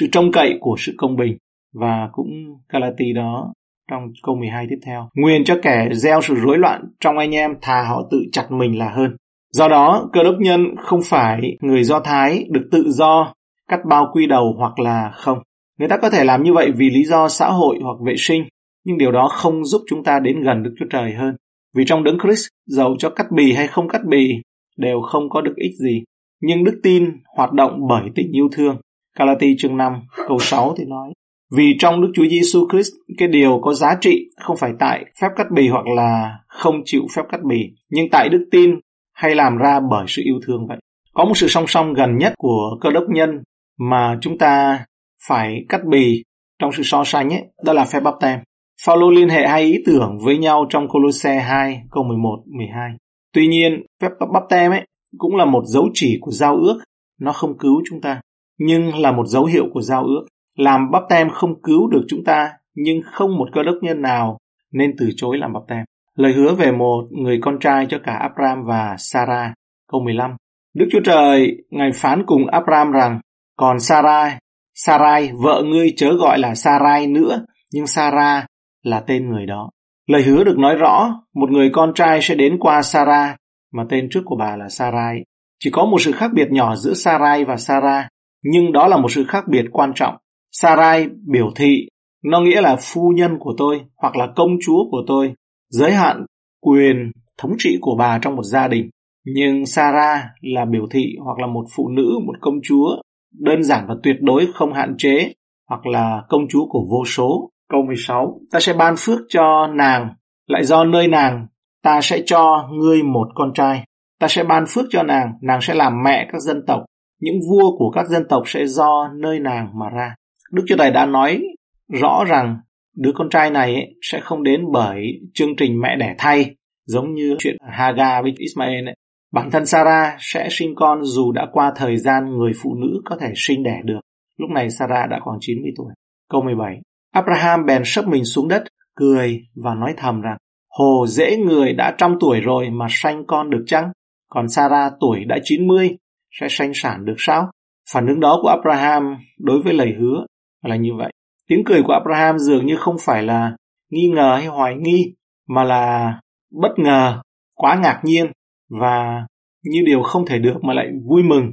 sự 0.00 0.06
trông 0.12 0.32
cậy 0.32 0.58
của 0.60 0.76
sự 0.78 0.94
công 0.96 1.16
bình. 1.16 1.36
Và 1.74 2.08
cũng 2.12 2.28
Galati 2.68 3.12
đó 3.12 3.52
trong 3.90 4.02
câu 4.22 4.34
12 4.34 4.66
tiếp 4.70 4.78
theo. 4.86 5.08
Nguyên 5.14 5.44
cho 5.44 5.58
kẻ 5.62 5.88
gieo 5.92 6.20
sự 6.22 6.34
rối 6.34 6.58
loạn 6.58 6.84
trong 7.00 7.18
anh 7.18 7.34
em 7.34 7.50
thà 7.62 7.84
họ 7.88 8.08
tự 8.10 8.18
chặt 8.32 8.46
mình 8.50 8.78
là 8.78 8.90
hơn. 8.90 9.16
Do 9.52 9.68
đó, 9.68 10.08
cơ 10.12 10.22
đốc 10.22 10.34
nhân 10.40 10.60
không 10.78 11.00
phải 11.04 11.56
người 11.60 11.84
Do 11.84 12.00
Thái 12.00 12.46
được 12.50 12.68
tự 12.72 12.90
do 12.90 13.34
cắt 13.68 13.80
bao 13.88 14.10
quy 14.12 14.26
đầu 14.26 14.54
hoặc 14.58 14.78
là 14.78 15.10
không. 15.14 15.38
Người 15.78 15.88
ta 15.88 15.96
có 15.96 16.10
thể 16.10 16.24
làm 16.24 16.42
như 16.42 16.52
vậy 16.52 16.70
vì 16.76 16.90
lý 16.90 17.04
do 17.04 17.28
xã 17.28 17.48
hội 17.48 17.78
hoặc 17.82 17.96
vệ 18.06 18.14
sinh, 18.16 18.44
nhưng 18.84 18.98
điều 18.98 19.12
đó 19.12 19.28
không 19.28 19.64
giúp 19.64 19.82
chúng 19.88 20.04
ta 20.04 20.20
đến 20.20 20.40
gần 20.40 20.62
Đức 20.62 20.74
Chúa 20.78 20.86
Trời 20.90 21.12
hơn. 21.12 21.36
Vì 21.76 21.84
trong 21.86 22.04
đấng 22.04 22.18
Christ, 22.22 22.46
dầu 22.66 22.96
cho 22.98 23.10
cắt 23.10 23.26
bì 23.36 23.52
hay 23.52 23.66
không 23.66 23.88
cắt 23.88 24.00
bì, 24.08 24.28
đều 24.76 25.00
không 25.00 25.30
có 25.30 25.40
được 25.40 25.54
ích 25.56 25.74
gì. 25.78 26.02
Nhưng 26.40 26.64
đức 26.64 26.80
tin 26.82 27.10
hoạt 27.36 27.52
động 27.52 27.80
bởi 27.88 28.10
tình 28.14 28.32
yêu 28.32 28.48
thương. 28.52 28.76
Galati 29.18 29.56
chương 29.58 29.76
5 29.76 29.92
câu 30.28 30.38
6 30.38 30.74
thì 30.78 30.84
nói 30.84 31.12
Vì 31.56 31.76
trong 31.78 32.02
Đức 32.02 32.12
Chúa 32.14 32.26
Giêsu 32.30 32.68
Christ, 32.70 32.92
cái 33.18 33.28
điều 33.28 33.60
có 33.62 33.74
giá 33.74 33.96
trị 34.00 34.30
không 34.36 34.56
phải 34.56 34.72
tại 34.78 35.04
phép 35.20 35.28
cắt 35.36 35.46
bì 35.54 35.68
hoặc 35.68 35.86
là 35.86 36.38
không 36.48 36.74
chịu 36.84 37.02
phép 37.16 37.22
cắt 37.28 37.40
bì, 37.48 37.70
nhưng 37.90 38.10
tại 38.10 38.28
đức 38.28 38.48
tin 38.50 38.70
hay 39.14 39.34
làm 39.34 39.56
ra 39.56 39.80
bởi 39.90 40.04
sự 40.08 40.22
yêu 40.24 40.40
thương 40.46 40.66
vậy. 40.68 40.78
Có 41.14 41.24
một 41.24 41.36
sự 41.36 41.48
song 41.48 41.66
song 41.66 41.94
gần 41.94 42.18
nhất 42.18 42.32
của 42.38 42.78
cơ 42.80 42.90
đốc 42.90 43.04
nhân 43.08 43.42
mà 43.78 44.18
chúng 44.20 44.38
ta 44.38 44.84
phải 45.28 45.64
cắt 45.68 45.80
bì 45.90 46.22
trong 46.58 46.72
sự 46.72 46.82
so 46.82 47.04
sánh 47.04 47.30
ấy, 47.32 47.42
đó 47.64 47.72
là 47.72 47.84
phép 47.84 48.00
bắp 48.00 48.14
tem. 48.20 48.40
Phaolô 48.86 49.10
liên 49.10 49.28
hệ 49.28 49.46
hai 49.46 49.62
ý 49.62 49.82
tưởng 49.86 50.18
với 50.24 50.38
nhau 50.38 50.66
trong 50.70 50.88
Colosse 50.88 51.40
2 51.40 51.82
câu 51.90 52.04
11 52.04 52.42
12. 52.46 52.90
Tuy 53.32 53.46
nhiên, 53.46 53.82
phép 54.02 54.08
bắp 54.32 54.42
tem 54.48 54.70
ấy 54.70 54.86
cũng 55.18 55.36
là 55.36 55.44
một 55.44 55.62
dấu 55.66 55.88
chỉ 55.94 56.18
của 56.20 56.30
giao 56.30 56.56
ước, 56.56 56.82
nó 57.20 57.32
không 57.32 57.58
cứu 57.58 57.82
chúng 57.90 58.00
ta, 58.00 58.20
nhưng 58.66 58.98
là 58.98 59.12
một 59.12 59.26
dấu 59.26 59.44
hiệu 59.44 59.64
của 59.72 59.80
giao 59.80 60.04
ước. 60.04 60.26
Làm 60.58 60.90
bắp 60.90 61.02
tem 61.08 61.30
không 61.30 61.62
cứu 61.62 61.88
được 61.88 62.04
chúng 62.08 62.24
ta, 62.24 62.52
nhưng 62.74 63.00
không 63.12 63.36
một 63.38 63.48
cơ 63.52 63.62
đốc 63.62 63.74
nhân 63.82 64.02
nào 64.02 64.38
nên 64.72 64.90
từ 64.98 65.10
chối 65.16 65.38
làm 65.38 65.52
bắp 65.52 65.62
tem. 65.68 65.84
Lời 66.16 66.32
hứa 66.32 66.54
về 66.54 66.72
một 66.72 67.04
người 67.10 67.38
con 67.42 67.58
trai 67.60 67.86
cho 67.88 67.98
cả 68.04 68.12
Abraham 68.12 68.64
và 68.64 68.96
Sarah, 68.98 69.52
câu 69.88 70.00
15. 70.04 70.36
Đức 70.74 70.86
Chúa 70.92 71.00
Trời, 71.04 71.56
Ngài 71.70 71.90
phán 71.94 72.22
cùng 72.26 72.46
Abraham 72.46 72.92
rằng, 72.92 73.20
còn 73.56 73.78
Sarai, 73.78 74.38
Sarai, 74.74 75.30
vợ 75.44 75.62
ngươi 75.66 75.92
chớ 75.96 76.12
gọi 76.18 76.38
là 76.38 76.54
Sarai 76.54 77.06
nữa, 77.06 77.44
nhưng 77.72 77.86
Sarah 77.86 78.44
là 78.82 79.00
tên 79.00 79.30
người 79.30 79.46
đó. 79.46 79.70
Lời 80.06 80.22
hứa 80.22 80.44
được 80.44 80.58
nói 80.58 80.74
rõ, 80.74 81.10
một 81.34 81.50
người 81.50 81.70
con 81.72 81.92
trai 81.94 82.18
sẽ 82.22 82.34
đến 82.34 82.56
qua 82.60 82.82
Sarah, 82.82 83.36
mà 83.72 83.84
tên 83.88 84.08
trước 84.10 84.20
của 84.24 84.36
bà 84.36 84.56
là 84.56 84.68
Sarai. 84.68 85.24
Chỉ 85.64 85.70
có 85.70 85.84
một 85.84 86.00
sự 86.00 86.12
khác 86.12 86.30
biệt 86.34 86.48
nhỏ 86.50 86.76
giữa 86.76 86.94
Sarai 86.94 87.44
và 87.44 87.56
Sarah, 87.56 88.06
nhưng 88.42 88.72
đó 88.72 88.86
là 88.86 88.96
một 88.96 89.08
sự 89.10 89.24
khác 89.24 89.44
biệt 89.48 89.64
quan 89.72 89.92
trọng. 89.94 90.14
Sarai 90.52 91.08
biểu 91.32 91.50
thị, 91.56 91.88
nó 92.24 92.40
nghĩa 92.40 92.60
là 92.60 92.76
phu 92.80 93.12
nhân 93.16 93.38
của 93.40 93.54
tôi 93.58 93.80
hoặc 93.96 94.16
là 94.16 94.28
công 94.36 94.50
chúa 94.66 94.90
của 94.90 95.02
tôi, 95.06 95.34
giới 95.70 95.92
hạn 95.92 96.26
quyền 96.60 97.10
thống 97.38 97.52
trị 97.58 97.78
của 97.80 97.96
bà 97.98 98.18
trong 98.18 98.36
một 98.36 98.42
gia 98.42 98.68
đình. 98.68 98.90
Nhưng 99.24 99.66
Sarah 99.66 100.24
là 100.40 100.64
biểu 100.64 100.86
thị 100.90 101.16
hoặc 101.24 101.38
là 101.38 101.46
một 101.46 101.64
phụ 101.76 101.88
nữ, 101.88 102.18
một 102.26 102.34
công 102.40 102.54
chúa, 102.62 102.96
đơn 103.38 103.62
giản 103.62 103.84
và 103.88 103.94
tuyệt 104.02 104.16
đối 104.20 104.46
không 104.54 104.72
hạn 104.72 104.94
chế, 104.98 105.32
hoặc 105.68 105.86
là 105.86 106.22
công 106.28 106.48
chúa 106.48 106.66
của 106.66 106.86
vô 106.90 107.04
số. 107.04 107.48
Câu 107.68 107.82
16, 107.82 108.40
ta 108.50 108.60
sẽ 108.60 108.72
ban 108.72 108.94
phước 108.98 109.18
cho 109.28 109.66
nàng, 109.74 110.08
lại 110.46 110.64
do 110.64 110.84
nơi 110.84 111.08
nàng, 111.08 111.46
ta 111.82 112.00
sẽ 112.02 112.22
cho 112.26 112.68
ngươi 112.72 113.02
một 113.02 113.28
con 113.34 113.52
trai. 113.54 113.84
Ta 114.20 114.28
sẽ 114.28 114.44
ban 114.44 114.64
phước 114.68 114.84
cho 114.90 115.02
nàng, 115.02 115.32
nàng 115.42 115.60
sẽ 115.60 115.74
làm 115.74 116.02
mẹ 116.04 116.28
các 116.32 116.40
dân 116.40 116.64
tộc. 116.66 116.84
Những 117.22 117.40
vua 117.50 117.76
của 117.78 117.90
các 117.90 118.08
dân 118.08 118.22
tộc 118.28 118.42
sẽ 118.46 118.66
do 118.66 119.08
nơi 119.14 119.40
nàng 119.40 119.68
mà 119.78 119.90
ra. 119.90 120.14
Đức 120.52 120.62
Chúa 120.68 120.76
Trời 120.76 120.90
đã 120.90 121.06
nói 121.06 121.42
rõ 121.88 122.24
rằng 122.28 122.56
đứa 122.96 123.12
con 123.14 123.30
trai 123.30 123.50
này 123.50 123.74
ấy, 123.74 123.94
sẽ 124.02 124.20
không 124.20 124.42
đến 124.42 124.60
bởi 124.72 125.20
chương 125.34 125.56
trình 125.56 125.80
mẹ 125.80 125.96
đẻ 125.96 126.14
thay, 126.18 126.56
giống 126.86 127.14
như 127.14 127.36
chuyện 127.38 127.56
Hagar 127.68 128.22
với 128.22 128.32
Ismael 128.38 128.88
ấy. 128.88 128.94
Bản 129.32 129.50
thân 129.50 129.66
Sarah 129.66 130.14
sẽ 130.18 130.48
sinh 130.50 130.74
con 130.76 131.02
dù 131.02 131.32
đã 131.32 131.46
qua 131.52 131.72
thời 131.76 131.96
gian 131.96 132.36
người 132.38 132.52
phụ 132.62 132.74
nữ 132.74 133.00
có 133.04 133.16
thể 133.20 133.32
sinh 133.36 133.62
đẻ 133.62 133.80
được. 133.84 134.00
Lúc 134.38 134.50
này 134.50 134.70
Sarah 134.70 135.10
đã 135.10 135.18
khoảng 135.20 135.38
90 135.40 135.72
tuổi. 135.76 135.92
Câu 136.30 136.42
17. 136.42 136.80
Abraham 137.12 137.66
bèn 137.66 137.82
sấp 137.84 138.08
mình 138.08 138.24
xuống 138.24 138.48
đất, 138.48 138.64
cười 138.96 139.40
và 139.64 139.74
nói 139.74 139.94
thầm 139.96 140.20
rằng, 140.20 140.36
Hồ 140.70 141.06
dễ 141.08 141.36
người 141.36 141.72
đã 141.72 141.94
trăm 141.98 142.16
tuổi 142.20 142.40
rồi 142.40 142.70
mà 142.70 142.86
sanh 142.90 143.26
con 143.26 143.50
được 143.50 143.64
chăng? 143.66 143.92
Còn 144.28 144.48
Sarah 144.48 144.92
tuổi 145.00 145.24
đã 145.24 145.38
90, 145.44 145.96
sẽ 146.40 146.46
sanh 146.50 146.74
sản 146.74 147.04
được 147.04 147.14
sao? 147.18 147.50
Phản 147.92 148.06
ứng 148.06 148.20
đó 148.20 148.38
của 148.42 148.48
Abraham 148.48 149.16
đối 149.38 149.62
với 149.62 149.72
lời 149.72 149.94
hứa 150.00 150.26
là 150.62 150.76
như 150.76 150.90
vậy. 150.98 151.12
Tiếng 151.48 151.64
cười 151.64 151.82
của 151.82 151.92
Abraham 151.92 152.38
dường 152.38 152.66
như 152.66 152.76
không 152.76 152.96
phải 153.00 153.22
là 153.22 153.56
nghi 153.90 154.08
ngờ 154.14 154.34
hay 154.36 154.46
hoài 154.46 154.74
nghi, 154.76 155.14
mà 155.48 155.64
là 155.64 156.14
bất 156.60 156.78
ngờ, 156.78 157.22
quá 157.54 157.78
ngạc 157.82 158.00
nhiên 158.04 158.32
và 158.80 159.26
như 159.64 159.82
điều 159.86 160.02
không 160.02 160.26
thể 160.26 160.38
được 160.38 160.64
mà 160.64 160.74
lại 160.74 160.86
vui 161.08 161.22
mừng. 161.22 161.52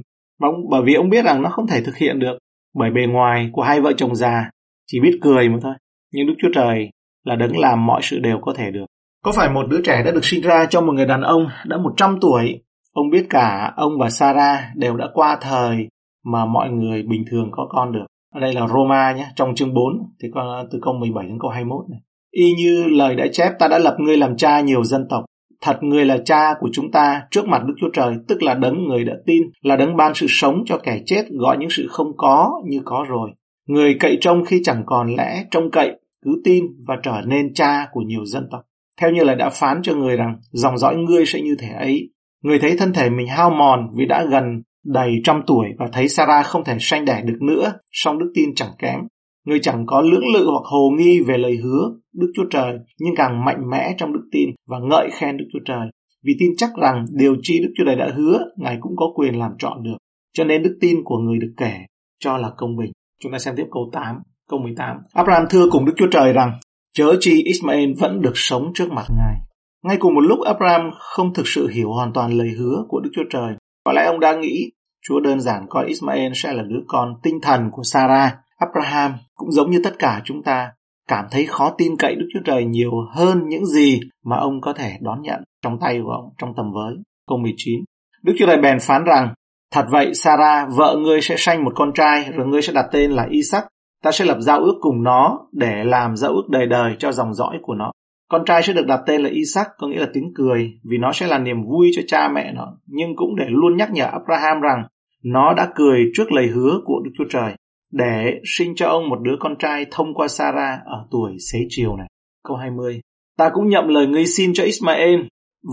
Bởi 0.70 0.82
vì 0.84 0.94
ông 0.94 1.10
biết 1.10 1.24
rằng 1.24 1.42
nó 1.42 1.48
không 1.48 1.66
thể 1.66 1.82
thực 1.84 1.96
hiện 1.96 2.18
được 2.18 2.38
bởi 2.74 2.90
bề 2.90 3.06
ngoài 3.06 3.50
của 3.52 3.62
hai 3.62 3.80
vợ 3.80 3.92
chồng 3.96 4.14
già 4.14 4.50
chỉ 4.86 5.00
biết 5.00 5.18
cười 5.22 5.48
mà 5.48 5.58
thôi. 5.62 5.74
Nhưng 6.12 6.26
Đức 6.26 6.34
Chúa 6.38 6.48
Trời 6.54 6.90
là 7.24 7.36
đấng 7.36 7.58
làm 7.58 7.86
mọi 7.86 8.00
sự 8.02 8.18
đều 8.18 8.38
có 8.42 8.54
thể 8.56 8.70
được. 8.70 8.86
Có 9.24 9.32
phải 9.32 9.50
một 9.50 9.66
đứa 9.70 9.80
trẻ 9.84 10.02
đã 10.04 10.10
được 10.10 10.24
sinh 10.24 10.42
ra 10.42 10.66
cho 10.66 10.80
một 10.80 10.92
người 10.92 11.06
đàn 11.06 11.20
ông 11.20 11.48
đã 11.66 11.76
100 11.76 12.18
tuổi? 12.20 12.62
Ông 12.92 13.10
biết 13.10 13.26
cả 13.30 13.72
ông 13.76 13.92
và 13.98 14.10
Sarah 14.10 14.60
đều 14.74 14.96
đã 14.96 15.08
qua 15.14 15.38
thời 15.40 15.88
mà 16.24 16.46
mọi 16.46 16.70
người 16.70 17.02
bình 17.02 17.24
thường 17.30 17.48
có 17.52 17.66
con 17.70 17.92
được. 17.92 18.06
ở 18.34 18.40
đây 18.40 18.54
là 18.54 18.66
Roma 18.66 19.12
nhé, 19.12 19.26
trong 19.36 19.54
chương 19.54 19.74
4 19.74 19.84
thì 20.22 20.28
con, 20.34 20.66
từ 20.70 20.78
câu 20.82 20.94
17 20.94 21.26
đến 21.26 21.38
câu 21.40 21.50
21 21.50 21.84
này. 21.90 22.00
Y 22.30 22.52
như 22.52 22.84
lời 22.84 23.14
đã 23.14 23.26
chép 23.32 23.52
ta 23.58 23.68
đã 23.68 23.78
lập 23.78 23.96
ngươi 23.98 24.16
làm 24.16 24.36
cha 24.36 24.60
nhiều 24.60 24.84
dân 24.84 25.06
tộc. 25.10 25.24
Thật 25.60 25.78
ngươi 25.82 26.04
là 26.04 26.18
cha 26.24 26.54
của 26.60 26.68
chúng 26.72 26.90
ta 26.90 27.22
trước 27.30 27.48
mặt 27.48 27.62
Đức 27.66 27.74
Chúa 27.80 27.90
Trời, 27.92 28.14
tức 28.28 28.42
là 28.42 28.54
đấng 28.54 28.88
người 28.88 29.04
đã 29.04 29.14
tin, 29.26 29.42
là 29.62 29.76
đấng 29.76 29.96
ban 29.96 30.14
sự 30.14 30.26
sống 30.28 30.62
cho 30.66 30.78
kẻ 30.78 31.00
chết, 31.06 31.24
gọi 31.30 31.56
những 31.58 31.70
sự 31.70 31.86
không 31.90 32.16
có 32.16 32.62
như 32.66 32.80
có 32.84 33.06
rồi. 33.08 33.30
Người 33.68 33.96
cậy 34.00 34.18
trông 34.20 34.44
khi 34.44 34.60
chẳng 34.64 34.82
còn 34.86 35.16
lẽ 35.16 35.44
trông 35.50 35.70
cậy, 35.70 36.00
cứ 36.24 36.40
tin 36.44 36.64
và 36.86 36.96
trở 37.02 37.20
nên 37.26 37.54
cha 37.54 37.86
của 37.92 38.00
nhiều 38.00 38.24
dân 38.24 38.48
tộc. 38.50 38.60
Theo 39.00 39.10
như 39.10 39.24
là 39.24 39.34
đã 39.34 39.50
phán 39.50 39.82
cho 39.82 39.94
người 39.94 40.16
rằng 40.16 40.36
dòng 40.52 40.78
dõi 40.78 40.96
ngươi 40.96 41.26
sẽ 41.26 41.40
như 41.40 41.56
thể 41.58 41.68
ấy. 41.68 42.10
Người 42.42 42.58
thấy 42.58 42.76
thân 42.76 42.92
thể 42.92 43.10
mình 43.10 43.26
hao 43.28 43.50
mòn 43.50 43.86
vì 43.96 44.06
đã 44.06 44.24
gần 44.24 44.44
đầy 44.84 45.12
trăm 45.24 45.42
tuổi 45.46 45.66
và 45.78 45.88
thấy 45.92 46.08
Sarah 46.08 46.46
không 46.46 46.64
thể 46.64 46.76
sanh 46.80 47.04
đẻ 47.04 47.22
được 47.24 47.38
nữa, 47.42 47.72
song 47.92 48.18
đức 48.18 48.32
tin 48.34 48.54
chẳng 48.54 48.72
kém. 48.78 49.00
Người 49.46 49.60
chẳng 49.62 49.86
có 49.86 50.00
lưỡng 50.00 50.28
lự 50.34 50.50
hoặc 50.50 50.64
hồ 50.64 50.90
nghi 50.98 51.20
về 51.20 51.38
lời 51.38 51.56
hứa 51.62 51.90
Đức 52.14 52.32
Chúa 52.34 52.44
Trời, 52.50 52.78
nhưng 52.98 53.14
càng 53.16 53.44
mạnh 53.44 53.70
mẽ 53.70 53.94
trong 53.98 54.12
đức 54.12 54.28
tin 54.32 54.50
và 54.68 54.78
ngợi 54.78 55.10
khen 55.12 55.36
Đức 55.36 55.44
Chúa 55.52 55.58
Trời. 55.64 55.88
Vì 56.24 56.32
tin 56.40 56.50
chắc 56.56 56.70
rằng 56.82 57.04
điều 57.12 57.36
chi 57.42 57.58
Đức 57.62 57.72
Chúa 57.76 57.84
Trời 57.86 57.96
đã 57.96 58.08
hứa, 58.16 58.38
Ngài 58.56 58.78
cũng 58.80 58.92
có 58.96 59.06
quyền 59.14 59.38
làm 59.38 59.50
trọn 59.58 59.82
được. 59.82 59.96
Cho 60.34 60.44
nên 60.44 60.62
đức 60.62 60.78
tin 60.80 60.96
của 61.04 61.18
người 61.18 61.38
được 61.38 61.52
kể 61.56 61.72
cho 62.18 62.36
là 62.36 62.50
công 62.56 62.76
bình. 62.76 62.92
Chúng 63.22 63.32
ta 63.32 63.38
xem 63.38 63.54
tiếp 63.56 63.66
câu 63.70 63.90
8, 63.92 64.16
câu 64.48 64.60
18. 64.60 64.96
Abraham 65.12 65.46
thưa 65.50 65.66
cùng 65.70 65.84
Đức 65.84 65.92
Chúa 65.96 66.08
Trời 66.10 66.32
rằng, 66.32 66.52
chớ 66.94 67.16
chi 67.20 67.42
Ismael 67.44 67.92
vẫn 67.98 68.20
được 68.20 68.32
sống 68.34 68.72
trước 68.74 68.92
mặt 68.92 69.06
Ngài. 69.16 69.36
Ngay 69.82 69.96
cùng 70.00 70.14
một 70.14 70.20
lúc 70.20 70.38
Abraham 70.40 70.90
không 70.98 71.34
thực 71.34 71.48
sự 71.48 71.68
hiểu 71.68 71.92
hoàn 71.92 72.12
toàn 72.12 72.32
lời 72.32 72.48
hứa 72.58 72.84
của 72.88 73.00
Đức 73.00 73.10
Chúa 73.14 73.24
Trời. 73.30 73.54
Có 73.84 73.92
lẽ 73.92 74.04
ông 74.04 74.20
đang 74.20 74.40
nghĩ 74.40 74.70
Chúa 75.02 75.20
đơn 75.20 75.40
giản 75.40 75.66
coi 75.68 75.86
Ismael 75.86 76.32
sẽ 76.34 76.52
là 76.52 76.62
đứa 76.62 76.80
con 76.88 77.14
tinh 77.22 77.40
thần 77.42 77.70
của 77.72 77.82
Sarah. 77.82 78.32
Abraham 78.58 79.12
cũng 79.34 79.52
giống 79.52 79.70
như 79.70 79.80
tất 79.84 79.98
cả 79.98 80.22
chúng 80.24 80.42
ta 80.42 80.72
cảm 81.08 81.24
thấy 81.30 81.46
khó 81.46 81.70
tin 81.78 81.96
cậy 81.96 82.14
Đức 82.14 82.26
Chúa 82.32 82.40
Trời 82.44 82.64
nhiều 82.64 82.90
hơn 83.14 83.48
những 83.48 83.66
gì 83.66 84.00
mà 84.24 84.36
ông 84.36 84.60
có 84.60 84.72
thể 84.72 84.92
đón 85.00 85.22
nhận 85.22 85.42
trong 85.62 85.78
tay 85.80 86.00
của 86.04 86.10
ông 86.10 86.34
trong 86.38 86.54
tầm 86.56 86.72
với. 86.72 86.94
Câu 87.28 87.38
19 87.38 87.80
Đức 88.22 88.32
Chúa 88.38 88.46
Trời 88.46 88.56
bèn 88.56 88.78
phán 88.80 89.04
rằng 89.04 89.34
Thật 89.72 89.86
vậy 89.90 90.14
Sarah, 90.14 90.68
vợ 90.76 90.96
ngươi 90.98 91.20
sẽ 91.20 91.34
sanh 91.38 91.64
một 91.64 91.72
con 91.74 91.92
trai 91.94 92.30
rồi 92.34 92.46
ngươi 92.46 92.62
sẽ 92.62 92.72
đặt 92.72 92.86
tên 92.92 93.10
là 93.10 93.26
Isaac. 93.30 93.64
Ta 94.04 94.12
sẽ 94.12 94.24
lập 94.24 94.36
giao 94.40 94.60
ước 94.60 94.74
cùng 94.80 95.02
nó 95.02 95.38
để 95.52 95.84
làm 95.84 96.16
giao 96.16 96.32
ước 96.32 96.48
đời 96.48 96.66
đời 96.66 96.96
cho 96.98 97.12
dòng 97.12 97.34
dõi 97.34 97.58
của 97.62 97.74
nó. 97.74 97.90
Con 98.30 98.44
trai 98.46 98.62
sẽ 98.62 98.72
được 98.72 98.86
đặt 98.86 99.00
tên 99.06 99.20
là 99.20 99.30
Isaac 99.30 99.66
có 99.78 99.86
nghĩa 99.86 99.98
là 99.98 100.08
tiếng 100.12 100.32
cười 100.34 100.72
vì 100.90 100.98
nó 100.98 101.12
sẽ 101.12 101.26
là 101.26 101.38
niềm 101.38 101.56
vui 101.62 101.90
cho 101.96 102.02
cha 102.06 102.28
mẹ 102.28 102.52
nó 102.52 102.76
nhưng 102.86 103.16
cũng 103.16 103.36
để 103.36 103.46
luôn 103.48 103.76
nhắc 103.76 103.90
nhở 103.92 104.04
Abraham 104.04 104.60
rằng 104.60 104.84
nó 105.24 105.54
đã 105.54 105.68
cười 105.74 106.10
trước 106.14 106.32
lời 106.32 106.46
hứa 106.46 106.80
của 106.84 107.00
Đức 107.04 107.10
Chúa 107.18 107.24
Trời 107.30 107.54
để 107.92 108.40
sinh 108.44 108.74
cho 108.76 108.88
ông 108.88 109.08
một 109.08 109.18
đứa 109.22 109.36
con 109.40 109.56
trai 109.58 109.86
thông 109.90 110.14
qua 110.14 110.28
Sarah 110.28 110.80
ở 110.84 111.06
tuổi 111.10 111.36
xế 111.52 111.58
chiều 111.68 111.96
này. 111.96 112.06
Câu 112.44 112.56
20 112.56 113.00
Ta 113.38 113.50
cũng 113.54 113.68
nhậm 113.68 113.88
lời 113.88 114.06
ngươi 114.06 114.26
xin 114.26 114.52
cho 114.54 114.64
Ismael. 114.64 115.20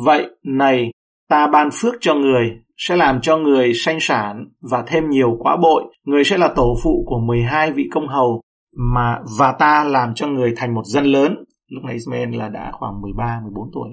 Vậy 0.06 0.26
này, 0.44 0.92
ta 1.30 1.48
ban 1.48 1.70
phước 1.74 1.96
cho 2.02 2.16
người, 2.16 2.52
sẽ 2.78 2.96
làm 2.96 3.22
cho 3.22 3.38
người 3.38 3.74
sanh 3.74 4.00
sản 4.00 4.46
và 4.72 4.84
thêm 4.88 5.10
nhiều 5.10 5.38
quá 5.40 5.58
bội. 5.58 5.84
Người 6.04 6.24
sẽ 6.24 6.38
là 6.38 6.48
tổ 6.48 6.78
phụ 6.84 7.04
của 7.08 7.20
12 7.20 7.72
vị 7.72 7.84
công 7.92 8.08
hầu 8.08 8.42
mà 8.78 9.20
và 9.40 9.52
ta 9.60 9.84
làm 9.84 10.14
cho 10.14 10.28
người 10.28 10.54
thành 10.56 10.74
một 10.74 10.84
dân 10.86 11.06
lớn. 11.06 11.44
Lúc 11.68 11.84
này 11.84 11.94
Ismael 11.94 12.36
là 12.36 12.50
đã 12.50 12.72
khoảng 12.74 13.02
13, 13.02 13.40
14 13.44 13.70
tuổi. 13.74 13.90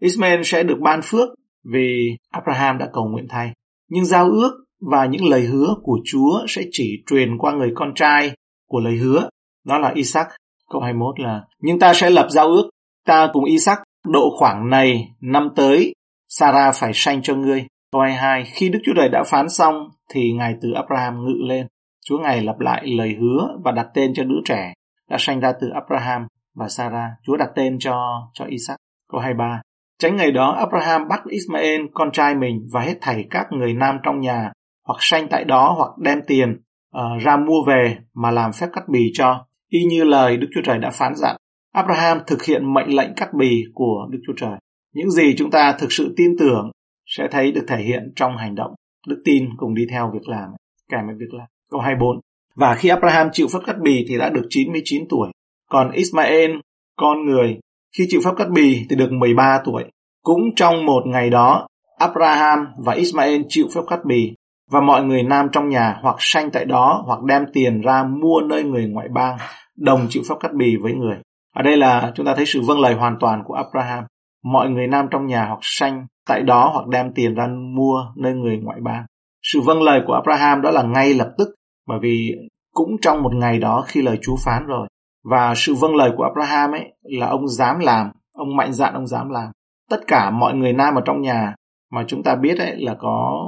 Ismael 0.00 0.40
sẽ 0.44 0.62
được 0.62 0.78
ban 0.80 1.00
phước 1.02 1.28
vì 1.72 2.16
Abraham 2.30 2.78
đã 2.78 2.88
cầu 2.92 3.08
nguyện 3.08 3.26
thay. 3.28 3.52
Nhưng 3.88 4.04
giao 4.04 4.30
ước 4.30 4.64
và 4.90 5.06
những 5.06 5.24
lời 5.24 5.42
hứa 5.42 5.74
của 5.82 5.98
Chúa 6.04 6.44
sẽ 6.48 6.62
chỉ 6.70 7.02
truyền 7.06 7.38
qua 7.38 7.52
người 7.52 7.72
con 7.74 7.94
trai 7.94 8.32
của 8.68 8.80
lời 8.80 8.96
hứa, 8.96 9.28
đó 9.66 9.78
là 9.78 9.92
Isaac. 9.94 10.26
Câu 10.70 10.80
21 10.80 11.20
là 11.20 11.42
Nhưng 11.60 11.78
ta 11.78 11.94
sẽ 11.94 12.10
lập 12.10 12.26
giao 12.30 12.46
ước, 12.46 12.70
ta 13.06 13.28
cùng 13.32 13.44
Isaac 13.44 13.78
độ 14.06 14.36
khoảng 14.38 14.70
này 14.70 15.08
năm 15.20 15.48
tới, 15.56 15.94
Sarah 16.28 16.74
phải 16.74 16.90
sanh 16.94 17.22
cho 17.22 17.34
ngươi. 17.34 17.66
Câu 17.92 18.00
22 18.00 18.44
Khi 18.44 18.68
Đức 18.68 18.78
Chúa 18.84 18.92
Trời 18.96 19.08
đã 19.08 19.22
phán 19.26 19.48
xong 19.48 19.88
thì 20.10 20.32
Ngài 20.32 20.54
từ 20.62 20.72
Abraham 20.72 21.24
ngự 21.24 21.46
lên. 21.48 21.66
Chúa 22.04 22.18
Ngài 22.18 22.42
lặp 22.42 22.60
lại 22.60 22.86
lời 22.86 23.16
hứa 23.20 23.48
và 23.64 23.72
đặt 23.72 23.86
tên 23.94 24.14
cho 24.14 24.24
đứa 24.24 24.40
trẻ 24.44 24.72
đã 25.10 25.16
sanh 25.20 25.40
ra 25.40 25.52
từ 25.60 25.68
Abraham 25.74 26.26
và 26.54 26.68
Sarah. 26.68 27.10
Chúa 27.26 27.36
đặt 27.36 27.48
tên 27.56 27.76
cho 27.80 28.28
cho 28.32 28.44
Isaac. 28.44 28.76
Câu 29.12 29.20
23 29.20 29.62
Tránh 29.98 30.16
ngày 30.16 30.32
đó 30.32 30.50
Abraham 30.52 31.08
bắt 31.08 31.20
Ismael 31.28 31.80
con 31.94 32.12
trai 32.12 32.34
mình 32.34 32.68
và 32.72 32.80
hết 32.80 32.94
thảy 33.00 33.24
các 33.30 33.46
người 33.50 33.74
nam 33.74 33.96
trong 34.02 34.20
nhà 34.20 34.52
hoặc 34.86 34.96
sanh 35.00 35.28
tại 35.28 35.44
đó 35.44 35.74
hoặc 35.76 35.90
đem 35.98 36.20
tiền 36.26 36.60
uh, 36.96 37.22
ra 37.22 37.36
mua 37.36 37.64
về 37.66 37.98
mà 38.14 38.30
làm 38.30 38.52
phép 38.52 38.66
cắt 38.72 38.88
bì 38.88 39.10
cho, 39.14 39.46
y 39.68 39.84
như 39.84 40.04
lời 40.04 40.36
Đức 40.36 40.48
Chúa 40.54 40.60
Trời 40.64 40.78
đã 40.78 40.90
phán 40.90 41.14
dặn. 41.14 41.36
Abraham 41.72 42.18
thực 42.26 42.44
hiện 42.44 42.74
mệnh 42.74 42.96
lệnh 42.96 43.14
cắt 43.16 43.34
bì 43.34 43.64
của 43.74 44.06
Đức 44.10 44.18
Chúa 44.26 44.32
Trời. 44.36 44.58
Những 44.94 45.10
gì 45.10 45.34
chúng 45.36 45.50
ta 45.50 45.76
thực 45.78 45.92
sự 45.92 46.14
tin 46.16 46.36
tưởng 46.38 46.70
sẽ 47.06 47.28
thấy 47.30 47.52
được 47.52 47.64
thể 47.68 47.82
hiện 47.82 48.12
trong 48.16 48.36
hành 48.36 48.54
động. 48.54 48.74
Đức 49.08 49.22
tin 49.24 49.48
cùng 49.56 49.74
đi 49.74 49.86
theo 49.90 50.10
việc 50.14 50.28
làm, 50.28 50.48
kèm 50.90 51.06
với 51.06 51.14
việc 51.18 51.34
làm. 51.34 51.46
Câu 51.70 51.80
24. 51.80 52.20
Và 52.56 52.74
khi 52.74 52.88
Abraham 52.88 53.28
chịu 53.32 53.46
phép 53.52 53.58
cắt 53.66 53.76
bì 53.82 54.04
thì 54.08 54.18
đã 54.18 54.30
được 54.30 54.46
99 54.50 55.04
tuổi. 55.08 55.30
Còn 55.74 55.90
Ismael, 55.90 56.50
con 56.96 57.26
người, 57.26 57.58
khi 57.98 58.04
chịu 58.08 58.20
phép 58.24 58.30
cắt 58.36 58.50
bì 58.50 58.86
thì 58.90 58.96
được 58.96 59.12
13 59.12 59.60
tuổi. 59.64 59.84
Cũng 60.22 60.40
trong 60.56 60.86
một 60.86 61.02
ngày 61.06 61.30
đó, 61.30 61.66
Abraham 61.98 62.66
và 62.78 62.92
Ismael 62.92 63.42
chịu 63.48 63.66
phép 63.74 63.80
cắt 63.88 64.04
bì 64.04 64.34
và 64.70 64.80
mọi 64.80 65.04
người 65.04 65.22
nam 65.22 65.46
trong 65.52 65.68
nhà 65.68 65.98
hoặc 66.02 66.16
sanh 66.18 66.50
tại 66.50 66.64
đó 66.64 67.02
hoặc 67.06 67.22
đem 67.22 67.44
tiền 67.52 67.80
ra 67.80 68.04
mua 68.04 68.40
nơi 68.40 68.64
người 68.64 68.86
ngoại 68.86 69.08
bang 69.14 69.36
đồng 69.76 70.06
chịu 70.08 70.22
phép 70.28 70.34
cắt 70.40 70.54
bì 70.54 70.76
với 70.76 70.92
người. 70.92 71.16
Ở 71.54 71.62
đây 71.62 71.76
là 71.76 72.12
chúng 72.14 72.26
ta 72.26 72.34
thấy 72.34 72.46
sự 72.46 72.60
vâng 72.66 72.80
lời 72.80 72.94
hoàn 72.94 73.16
toàn 73.20 73.42
của 73.44 73.54
Abraham. 73.54 74.04
Mọi 74.44 74.70
người 74.70 74.86
nam 74.86 75.06
trong 75.10 75.26
nhà 75.26 75.44
hoặc 75.44 75.58
sanh 75.62 76.06
tại 76.26 76.42
đó 76.42 76.70
hoặc 76.74 76.88
đem 76.88 77.12
tiền 77.14 77.34
ra 77.34 77.46
mua 77.76 78.04
nơi 78.16 78.32
người 78.32 78.58
ngoại 78.62 78.78
bang. 78.82 79.04
Sự 79.42 79.60
vâng 79.60 79.82
lời 79.82 80.00
của 80.06 80.14
Abraham 80.14 80.62
đó 80.62 80.70
là 80.70 80.82
ngay 80.82 81.14
lập 81.14 81.30
tức 81.38 81.48
bởi 81.88 81.98
vì 82.02 82.34
cũng 82.74 82.96
trong 83.02 83.22
một 83.22 83.34
ngày 83.34 83.58
đó 83.58 83.84
khi 83.88 84.02
lời 84.02 84.18
Chúa 84.22 84.36
phán 84.44 84.66
rồi. 84.66 84.86
Và 85.24 85.54
sự 85.56 85.74
vâng 85.74 85.96
lời 85.96 86.12
của 86.16 86.24
Abraham 86.24 86.72
ấy 86.72 86.92
là 87.02 87.26
ông 87.26 87.48
dám 87.48 87.78
làm, 87.78 88.10
ông 88.32 88.56
mạnh 88.56 88.72
dạn 88.72 88.94
ông 88.94 89.06
dám 89.06 89.28
làm. 89.28 89.50
Tất 89.90 90.00
cả 90.06 90.30
mọi 90.30 90.54
người 90.54 90.72
nam 90.72 90.94
ở 90.94 91.02
trong 91.04 91.20
nhà 91.20 91.54
mà 91.90 92.04
chúng 92.06 92.22
ta 92.22 92.34
biết 92.34 92.58
ấy 92.58 92.76
là 92.76 92.94
có 92.98 93.46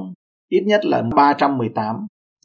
ít 0.48 0.62
nhất 0.66 0.84
là 0.84 1.02
318 1.16 1.96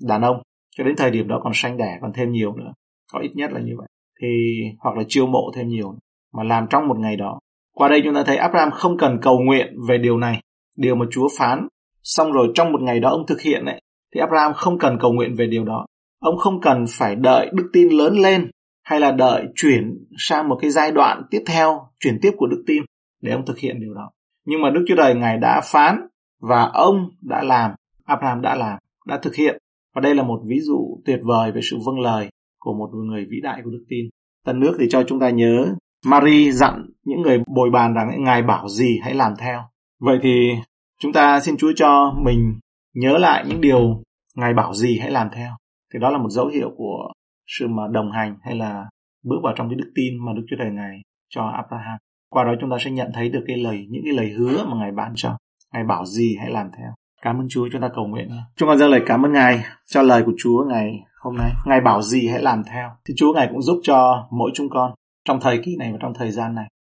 đàn 0.08 0.22
ông. 0.22 0.42
Cho 0.78 0.84
đến 0.84 0.96
thời 0.98 1.12
điểm 1.12 1.28
đó 1.28 1.40
còn 1.44 1.54
sanh 1.56 1.78
đẻ 1.78 1.98
còn 2.02 2.14
thêm 2.14 2.32
nhiều 2.32 2.56
nữa. 2.56 2.74
Có 3.14 3.20
ít 3.20 3.32
nhất 3.36 3.52
là 3.52 3.60
như 3.60 3.74
vậy. 3.78 3.88
Thì 4.22 4.62
hoặc 4.80 4.98
là 4.98 5.04
chiêu 5.08 5.28
mộ 5.28 5.52
thêm 5.56 5.68
nhiều 5.68 5.96
mà 6.34 6.44
làm 6.44 6.68
trong 6.70 6.88
một 6.88 7.00
ngày 7.00 7.16
đó. 7.16 7.40
Qua 7.76 7.90
đây 7.90 8.02
chúng 8.04 8.16
ta 8.16 8.24
thấy 8.24 8.38
Abraham 8.38 8.72
không 8.72 8.98
cần 8.98 9.20
cầu 9.22 9.40
nguyện 9.40 9.76
về 9.88 9.98
điều 9.98 10.18
này. 10.18 10.42
Điều 10.78 10.96
mà 10.96 11.06
Chúa 11.12 11.28
phán 11.38 11.68
xong 12.04 12.32
rồi 12.32 12.52
trong 12.56 12.72
một 12.72 12.82
ngày 12.82 13.00
đó 13.00 13.10
ông 13.10 13.26
thực 13.28 13.42
hiện 13.42 13.66
đấy 13.66 13.82
thì 14.14 14.20
Abraham 14.20 14.54
không 14.54 14.80
cần 14.80 14.98
cầu 15.00 15.14
nguyện 15.14 15.36
về 15.36 15.48
điều 15.48 15.66
đó. 15.66 15.86
Ông 16.20 16.38
không 16.38 16.62
cần 16.62 16.86
phải 16.90 17.16
đợi 17.16 17.50
đức 17.54 17.70
tin 17.74 17.90
lớn 17.90 18.14
lên 18.14 18.52
hay 18.92 19.00
là 19.00 19.12
đợi 19.12 19.46
chuyển 19.56 20.06
sang 20.18 20.50
một 20.50 20.58
cái 20.62 20.72
giai 20.72 20.92
đoạn 20.92 21.24
tiếp 21.32 21.44
theo 21.46 21.80
chuyển 22.00 22.20
tiếp 22.22 22.32
của 22.38 22.48
đức 22.48 22.64
tin 22.68 22.84
để 23.22 23.32
ông 23.32 23.46
thực 23.46 23.58
hiện 23.58 23.80
điều 23.80 23.94
đó 23.94 24.12
nhưng 24.46 24.62
mà 24.62 24.70
Đức 24.70 24.86
Chúa 24.88 24.96
Trời 24.96 25.16
Ngài 25.16 25.38
đã 25.38 25.62
phán 25.64 26.08
và 26.42 26.64
ông 26.74 27.10
đã 27.22 27.44
làm 27.44 27.72
Abraham 28.06 28.42
đã 28.42 28.56
làm, 28.56 28.80
đã 29.08 29.18
thực 29.18 29.36
hiện. 29.36 29.58
Và 29.96 30.02
đây 30.02 30.16
là 30.16 30.24
một 30.24 30.42
ví 30.46 30.60
dụ 30.60 31.02
tuyệt 31.06 31.20
vời 31.24 31.52
về 31.52 31.62
sự 31.64 31.78
vâng 31.86 32.00
lời 32.00 32.30
của 32.60 32.74
một 32.74 32.90
người 32.94 33.26
vĩ 33.30 33.38
đại 33.44 33.62
của 33.64 33.70
đức 33.70 33.86
tin. 33.90 34.06
Tần 34.46 34.60
nước 34.60 34.76
thì 34.80 34.86
cho 34.90 35.04
chúng 35.04 35.20
ta 35.20 35.30
nhớ 35.30 35.76
Marie 36.06 36.52
dặn 36.52 36.86
những 37.04 37.22
người 37.22 37.40
bồi 37.56 37.70
bàn 37.70 37.94
rằng 37.94 38.24
Ngài 38.24 38.44
bảo 38.44 38.70
gì 38.70 39.00
hãy 39.04 39.14
làm 39.14 39.34
theo. 39.40 39.62
Vậy 40.00 40.20
thì 40.22 40.50
chúng 41.02 41.14
ta 41.14 41.40
xin 41.40 41.58
Chúa 41.58 41.72
cho 41.76 42.14
mình 42.24 42.60
nhớ 42.96 43.18
lại 43.18 43.46
những 43.48 43.62
điều 43.62 44.04
Ngài 44.36 44.54
bảo 44.54 44.74
gì 44.74 45.00
hãy 45.02 45.12
làm 45.12 45.28
theo. 45.36 45.52
Thì 45.94 46.00
đó 46.00 46.10
là 46.10 46.18
một 46.18 46.30
dấu 46.30 46.48
hiệu 46.48 46.70
của 46.78 47.12
sự 47.60 47.68
mà 47.68 47.84
đồng 47.92 48.12
hành 48.12 48.38
hay 48.44 48.56
là 48.56 48.86
bước 49.24 49.38
vào 49.44 49.54
trong 49.58 49.70
cái 49.70 49.76
đức 49.76 49.92
tin 49.96 50.26
mà 50.26 50.34
Đức 50.34 50.44
Chúa 50.50 50.56
Trời 50.60 50.72
Ngài 50.72 51.02
cho 51.30 51.42
Abraham. 51.44 51.98
Qua 52.30 52.44
đó 52.44 52.52
chúng 52.62 52.70
ta 52.70 52.78
sẽ 52.80 52.92
nhận 52.92 53.12
thấy 53.14 53.30
được 53.30 53.44
cái 53.48 53.58
lời, 53.58 53.88
những 53.90 54.02
cái 54.06 54.14
lời 54.14 54.30
hứa 54.30 54.66
mà 54.66 54.78
Ngài 54.78 54.92
ban 54.92 55.14
cho. 55.16 55.38
Ngài 55.74 55.84
bảo 55.84 56.06
gì 56.06 56.36
hãy 56.40 56.52
làm 56.52 56.70
theo. 56.78 56.94
Cảm 57.22 57.40
ơn 57.40 57.48
Chúa, 57.50 57.68
chúng 57.72 57.82
ta 57.82 57.90
cầu 57.96 58.08
nguyện. 58.08 58.30
Chúng 58.56 58.70
con 58.70 58.78
dâng 58.78 58.92
lời 58.92 59.02
cảm 59.06 59.26
ơn 59.26 59.34
Ngài 59.34 59.64
cho 59.86 60.02
lời 60.02 60.24
của 60.26 60.34
Chúa 60.38 60.66
ngày 60.70 61.00
hôm 61.22 61.38
nay. 61.38 61.52
Ngài 61.66 61.82
bảo 61.82 62.02
gì 62.02 62.28
hãy 62.28 62.42
làm 62.42 62.64
theo. 62.64 62.90
Thì 63.06 63.14
Chúa 63.18 63.34
Ngài 63.34 63.48
cũng 63.52 63.62
giúp 63.62 63.80
cho 63.84 64.28
mỗi 64.32 64.52
chúng 64.54 64.70
con 64.70 64.94
trong 65.26 65.40
thời 65.40 65.62
kỳ 65.66 65.76
này 65.80 65.92
và 65.92 65.98
trong 66.02 66.14
thời 66.14 66.32
gian 66.32 66.56
này. 66.56 66.68